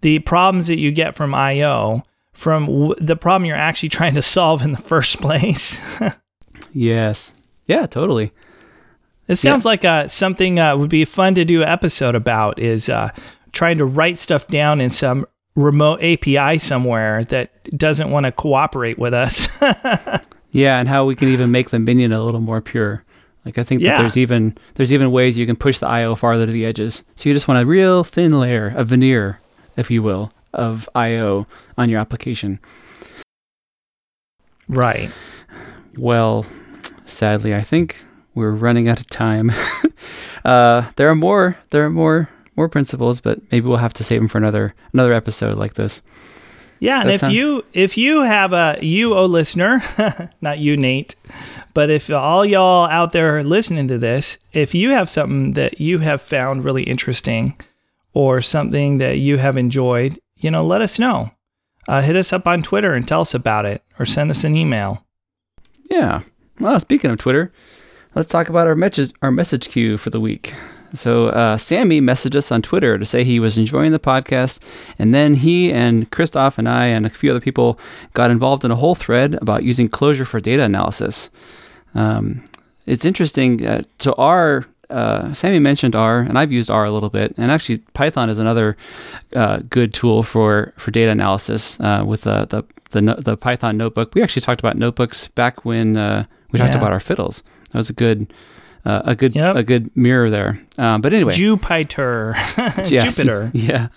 the 0.00 0.18
problems 0.20 0.66
that 0.68 0.78
you 0.78 0.90
get 0.90 1.14
from 1.16 1.34
IO 1.34 2.02
from 2.32 2.66
w- 2.66 2.94
the 2.98 3.14
problem 3.16 3.44
you're 3.46 3.56
actually 3.56 3.88
trying 3.98 4.14
to 4.14 4.22
solve 4.22 4.62
in 4.62 4.72
the 4.72 4.78
first 4.78 5.20
place. 5.20 5.80
Yes. 6.74 7.32
Yeah, 7.66 7.86
totally. 7.86 8.32
It 9.28 9.36
sounds 9.36 9.64
like 9.64 9.84
uh, 9.84 10.08
something 10.08 10.58
uh, 10.58 10.76
would 10.76 10.90
be 10.90 11.04
fun 11.04 11.34
to 11.36 11.44
do 11.44 11.62
an 11.62 11.68
episode 11.68 12.14
about 12.14 12.58
is 12.58 12.88
uh, 12.88 13.10
trying 13.52 13.78
to 13.78 13.84
write 13.84 14.18
stuff 14.18 14.46
down 14.48 14.80
in 14.80 14.90
some 14.90 15.26
remote 15.54 16.02
API 16.02 16.58
somewhere 16.58 17.24
that 17.24 17.64
doesn't 17.78 18.10
want 18.10 18.26
to 18.26 18.32
cooperate 18.32 18.98
with 18.98 19.14
us. 19.14 19.48
Yeah, 20.54 20.78
and 20.78 20.86
how 20.86 21.06
we 21.06 21.14
can 21.14 21.28
even 21.28 21.50
make 21.50 21.70
the 21.70 21.78
minion 21.78 22.12
a 22.12 22.22
little 22.22 22.38
more 22.42 22.60
pure. 22.60 23.04
Like 23.46 23.56
I 23.56 23.62
think 23.64 23.80
Yeah. 23.80 23.92
that 23.92 24.00
there's 24.00 24.18
even 24.18 24.58
there's 24.74 24.92
even 24.92 25.10
ways 25.10 25.38
you 25.38 25.46
can 25.46 25.56
push 25.56 25.78
the 25.78 25.86
IO 25.86 26.14
farther 26.14 26.44
to 26.44 26.52
the 26.52 26.66
edges. 26.66 27.04
So 27.14 27.30
you 27.30 27.34
just 27.34 27.48
want 27.48 27.62
a 27.62 27.64
real 27.64 28.04
thin 28.04 28.38
layer, 28.38 28.70
a 28.76 28.84
veneer, 28.84 29.40
if 29.78 29.90
you 29.90 30.02
will, 30.02 30.30
of 30.52 30.90
IO 30.94 31.46
on 31.78 31.88
your 31.88 32.00
application. 32.00 32.60
right. 34.68 35.10
Well, 35.96 36.44
sadly, 37.04 37.54
I 37.54 37.60
think 37.60 38.04
we're 38.34 38.52
running 38.52 38.88
out 38.88 39.00
of 39.00 39.06
time. 39.08 39.50
uh, 40.44 40.90
there 40.96 41.08
are 41.08 41.14
more. 41.14 41.58
There 41.70 41.84
are 41.84 41.90
more 41.90 42.28
more 42.56 42.68
principles, 42.68 43.20
but 43.20 43.40
maybe 43.50 43.66
we'll 43.66 43.78
have 43.78 43.94
to 43.94 44.04
save 44.04 44.20
them 44.20 44.28
for 44.28 44.38
another 44.38 44.74
another 44.92 45.12
episode 45.12 45.58
like 45.58 45.74
this. 45.74 46.02
Yeah, 46.80 47.02
and 47.02 47.10
if 47.10 47.20
sound- 47.20 47.34
you 47.34 47.64
if 47.72 47.96
you 47.96 48.22
have 48.22 48.52
a 48.52 48.78
you 48.82 49.14
oh 49.14 49.26
listener, 49.26 49.82
not 50.40 50.58
you 50.58 50.76
Nate, 50.76 51.14
but 51.74 51.90
if 51.90 52.10
all 52.10 52.44
y'all 52.44 52.88
out 52.88 53.12
there 53.12 53.38
are 53.38 53.44
listening 53.44 53.86
to 53.88 53.98
this, 53.98 54.38
if 54.52 54.74
you 54.74 54.90
have 54.90 55.08
something 55.08 55.52
that 55.52 55.80
you 55.80 55.98
have 55.98 56.20
found 56.20 56.64
really 56.64 56.82
interesting 56.82 57.56
or 58.14 58.42
something 58.42 58.98
that 58.98 59.18
you 59.18 59.38
have 59.38 59.56
enjoyed, 59.56 60.18
you 60.36 60.50
know, 60.50 60.66
let 60.66 60.82
us 60.82 60.98
know. 60.98 61.30
Uh, 61.88 62.02
hit 62.02 62.16
us 62.16 62.32
up 62.32 62.46
on 62.46 62.62
Twitter 62.62 62.94
and 62.94 63.06
tell 63.06 63.20
us 63.20 63.34
about 63.34 63.64
it, 63.64 63.82
or 63.98 64.06
send 64.06 64.30
us 64.30 64.44
an 64.44 64.56
email. 64.56 65.04
Yeah. 65.88 66.22
Well, 66.60 66.78
speaking 66.80 67.10
of 67.10 67.18
Twitter, 67.18 67.50
let's 68.14 68.28
talk 68.28 68.48
about 68.48 68.66
our 68.66 68.74
message 68.74 69.12
our 69.22 69.30
message 69.30 69.68
queue 69.68 69.96
for 69.96 70.10
the 70.10 70.20
week. 70.20 70.54
So 70.94 71.28
uh, 71.28 71.56
Sammy 71.56 72.02
messaged 72.02 72.34
us 72.34 72.52
on 72.52 72.60
Twitter 72.60 72.98
to 72.98 73.06
say 73.06 73.24
he 73.24 73.40
was 73.40 73.56
enjoying 73.56 73.92
the 73.92 73.98
podcast, 73.98 74.60
and 74.98 75.14
then 75.14 75.34
he 75.34 75.72
and 75.72 76.10
Christoph 76.10 76.58
and 76.58 76.68
I 76.68 76.86
and 76.86 77.06
a 77.06 77.10
few 77.10 77.30
other 77.30 77.40
people 77.40 77.78
got 78.12 78.30
involved 78.30 78.64
in 78.64 78.70
a 78.70 78.76
whole 78.76 78.94
thread 78.94 79.34
about 79.40 79.62
using 79.62 79.88
Clojure 79.88 80.26
for 80.26 80.40
data 80.40 80.62
analysis. 80.62 81.30
Um, 81.94 82.44
it's 82.84 83.04
interesting. 83.06 83.64
Uh, 83.64 83.82
so 83.98 84.14
R, 84.18 84.66
uh, 84.92 85.32
Sammy 85.34 85.58
mentioned 85.58 85.96
R, 85.96 86.20
and 86.20 86.38
I've 86.38 86.52
used 86.52 86.70
R 86.70 86.84
a 86.84 86.90
little 86.90 87.10
bit, 87.10 87.34
and 87.36 87.50
actually 87.50 87.78
Python 87.94 88.30
is 88.30 88.38
another 88.38 88.76
uh, 89.34 89.60
good 89.70 89.92
tool 89.94 90.22
for 90.22 90.72
for 90.76 90.90
data 90.90 91.10
analysis 91.10 91.80
uh, 91.80 92.04
with 92.06 92.22
the 92.22 92.46
the 92.46 92.62
the, 92.90 93.02
no- 93.02 93.14
the 93.18 93.36
Python 93.36 93.76
notebook. 93.76 94.14
We 94.14 94.22
actually 94.22 94.42
talked 94.42 94.60
about 94.60 94.76
notebooks 94.76 95.26
back 95.28 95.64
when 95.64 95.96
uh, 95.96 96.24
we 96.52 96.58
talked 96.58 96.74
Yeah. 96.74 96.78
about 96.78 96.92
our 96.92 97.00
fiddles. 97.00 97.42
That 97.70 97.78
was 97.78 97.90
a 97.90 97.94
good. 97.94 98.32
Uh, 98.84 99.00
a 99.04 99.14
good 99.14 99.36
Yep. 99.36 99.54
a 99.56 99.62
good 99.62 99.96
mirror 99.96 100.28
there, 100.28 100.58
um, 100.76 101.00
but 101.02 101.12
anyway, 101.12 101.32
Jupyter, 101.32 102.34
yeah, 102.90 103.06
Jupyter. 103.06 103.50
Yeah. 103.54 103.88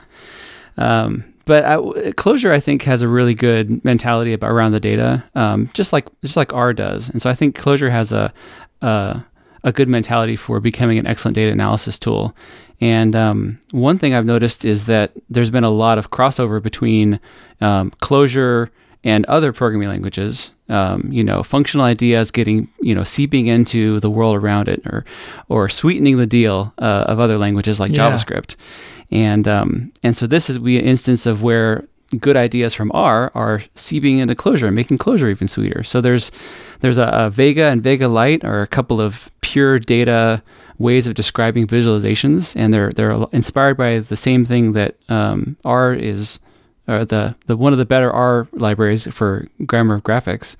Um, 0.77 1.23
but 1.45 1.65
I, 1.65 1.75
Clojure, 2.11 2.51
I 2.51 2.59
think, 2.59 2.83
has 2.83 3.01
a 3.01 3.07
really 3.07 3.33
good 3.35 3.83
mentality 3.83 4.33
about 4.33 4.51
around 4.51 4.71
the 4.73 4.79
data, 4.79 5.23
um, 5.35 5.69
just 5.73 5.93
like 5.93 6.07
just 6.21 6.37
like 6.37 6.53
R 6.53 6.71
does. 6.73 7.09
And 7.09 7.19
so 7.21 7.29
I 7.29 7.33
think 7.33 7.57
Clojure 7.57 7.89
has 7.91 8.11
a 8.11 8.33
a, 8.81 9.23
a 9.65 9.73
good 9.73 9.89
mentality 9.89 10.37
for 10.37 10.61
becoming 10.61 10.97
an 10.97 11.05
excellent 11.05 11.35
data 11.35 11.51
analysis 11.51 11.99
tool. 11.99 12.33
And 12.79 13.15
um, 13.15 13.59
one 13.71 13.97
thing 13.97 14.13
I've 14.13 14.25
noticed 14.25 14.63
is 14.63 14.85
that 14.85 15.11
there's 15.29 15.49
been 15.49 15.63
a 15.65 15.69
lot 15.69 15.97
of 15.97 16.11
crossover 16.11 16.61
between 16.61 17.19
um, 17.59 17.91
Clojure 18.01 18.69
and 19.03 19.25
other 19.25 19.51
programming 19.51 19.89
languages. 19.89 20.51
Um, 20.69 21.07
you 21.11 21.23
know, 21.23 21.43
functional 21.43 21.85
ideas 21.85 22.31
getting 22.31 22.69
you 22.81 22.95
know 22.95 23.03
seeping 23.03 23.47
into 23.47 23.99
the 23.99 24.09
world 24.09 24.35
around 24.35 24.67
it, 24.67 24.81
or 24.87 25.05
or 25.47 25.69
sweetening 25.69 26.17
the 26.17 26.25
deal 26.25 26.73
uh, 26.79 27.05
of 27.07 27.19
other 27.19 27.37
languages 27.37 27.79
like 27.79 27.91
Yeah. 27.95 28.09
JavaScript. 28.09 28.55
And 29.11 29.47
um, 29.47 29.91
and 30.03 30.15
so 30.15 30.25
this 30.27 30.49
is 30.49 30.57
we 30.59 30.77
an 30.79 30.85
instance 30.85 31.25
of 31.25 31.43
where 31.43 31.85
good 32.19 32.37
ideas 32.37 32.73
from 32.73 32.91
R 32.93 33.31
are 33.35 33.61
seeping 33.75 34.19
into 34.19 34.35
Clojure 34.35 34.67
and 34.67 34.75
making 34.75 34.97
Clojure 34.97 35.29
even 35.29 35.47
sweeter. 35.47 35.83
So 35.83 36.01
there's 36.01 36.31
there's 36.81 36.97
a, 36.97 37.09
a 37.13 37.29
Vega 37.29 37.65
and 37.65 37.81
Vega 37.83 38.07
Lite 38.07 38.43
are 38.43 38.61
a 38.61 38.67
couple 38.67 38.99
of 38.99 39.29
pure 39.45 39.77
data 39.77 40.41
ways 40.79 41.05
of 41.05 41.13
describing 41.13 41.67
visualizations, 41.67 42.55
and 42.55 42.73
they're 42.73 42.91
they're 42.91 43.15
inspired 43.31 43.77
by 43.77 43.99
the 43.99 44.17
same 44.17 44.43
thing 44.43 44.71
that 44.71 44.95
um, 45.07 45.55
R 45.63 45.93
is, 45.93 46.39
or 46.87 47.05
the 47.05 47.35
the 47.45 47.55
one 47.55 47.71
of 47.71 47.77
the 47.77 47.85
better 47.85 48.11
R 48.11 48.47
libraries 48.53 49.07
for 49.13 49.47
grammar 49.65 49.95
of 49.95 50.03
graphics. 50.03 50.57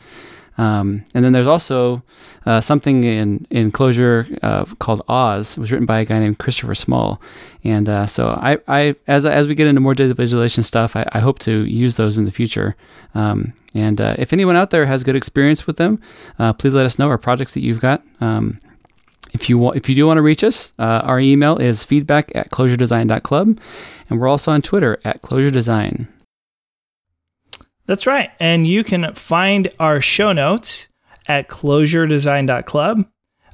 Um, 0.58 1.04
and 1.14 1.26
then 1.26 1.34
there's 1.34 1.48
also 1.48 2.04
uh, 2.46 2.62
something 2.62 3.04
in 3.04 3.48
in 3.50 3.72
Clojure 3.72 4.40
uh, 4.44 4.66
called 4.80 5.02
Oz. 5.10 5.58
It 5.58 5.60
was 5.60 5.72
written 5.72 5.88
by 5.88 6.00
a 6.00 6.06
guy 6.06 6.20
named 6.20 6.38
Christopher 6.38 6.76
Small, 6.76 7.20
and 7.64 7.90
uh, 7.90 8.06
so 8.06 8.28
I, 8.30 8.60
I 8.68 8.96
as 9.08 9.26
as 9.26 9.48
we 9.48 9.56
get 9.56 9.68
into 9.68 9.82
more 9.82 9.96
data 9.96 10.14
visualization 10.14 10.64
stuff, 10.64 10.96
I, 10.96 11.10
I 11.12 11.20
hope 11.20 11.40
to 11.40 11.66
use 11.66 11.98
those 11.98 12.20
in 12.20 12.26
the 12.26 12.32
future. 12.32 12.76
Um, 13.16 13.54
and 13.74 14.00
uh, 14.00 14.16
if 14.18 14.32
anyone 14.32 14.56
out 14.56 14.70
there 14.70 14.86
has 14.86 15.04
good 15.04 15.16
experience 15.16 15.68
with 15.68 15.78
them, 15.78 16.00
uh, 16.40 16.54
please 16.54 16.74
let 16.74 16.86
us 16.86 17.00
know 17.00 17.10
our 17.10 17.18
projects 17.18 17.54
that 17.56 17.62
you've 17.62 17.82
got. 17.82 18.02
Um, 18.22 18.62
if 19.34 19.50
you 19.50 19.58
want, 19.58 19.78
if 19.78 19.90
you 19.90 19.96
do 19.96 20.08
want 20.08 20.18
to 20.18 20.22
reach 20.22 20.44
us, 20.44 20.74
uh, 20.80 21.02
our 21.04 21.20
email 21.20 21.58
is 21.58 21.84
feedback 21.84 22.32
at 22.36 22.50
clojuredesign.club, 22.50 23.60
and 24.10 24.20
we're 24.20 24.28
also 24.28 24.52
on 24.52 24.62
Twitter 24.62 25.00
at 25.04 25.22
clojuredesign. 25.22 26.08
That's 27.86 28.08
right. 28.08 28.32
And 28.40 28.68
you 28.68 28.84
can 28.84 29.14
find 29.14 29.68
our 29.80 30.02
show 30.02 30.32
notes 30.32 30.88
at 31.28 31.48
clojuredesign.club. 31.50 33.06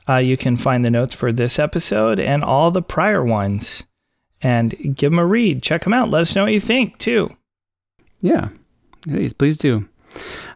Uh, 0.10 0.18
you 0.18 0.38
can 0.38 0.58
find 0.58 0.84
the 0.84 0.92
notes 0.92 1.14
for 1.14 1.32
this 1.32 1.60
episode 1.60 2.20
and 2.20 2.44
all 2.44 2.72
the 2.72 2.82
prior 2.82 3.24
ones 3.24 3.84
and 4.42 4.96
give 4.96 5.12
them 5.12 5.20
a 5.20 5.26
read. 5.26 5.62
Check 5.62 5.84
them 5.84 5.94
out. 5.94 6.10
Let 6.10 6.22
us 6.22 6.36
know 6.36 6.44
what 6.44 6.54
you 6.54 6.60
think, 6.60 6.98
too. 6.98 7.36
Yeah, 8.22 8.50
please, 9.04 9.34
please 9.34 9.58
do. 9.58 9.88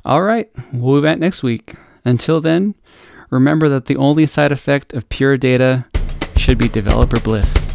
All 0.03 0.23
right, 0.23 0.49
we'll 0.71 1.01
be 1.01 1.05
back 1.05 1.19
next 1.19 1.43
week. 1.43 1.75
Until 2.03 2.41
then, 2.41 2.75
remember 3.29 3.69
that 3.69 3.85
the 3.85 3.97
only 3.97 4.25
side 4.25 4.51
effect 4.51 4.93
of 4.93 5.07
pure 5.09 5.37
data 5.37 5.85
should 6.37 6.57
be 6.57 6.67
developer 6.67 7.19
bliss. 7.19 7.74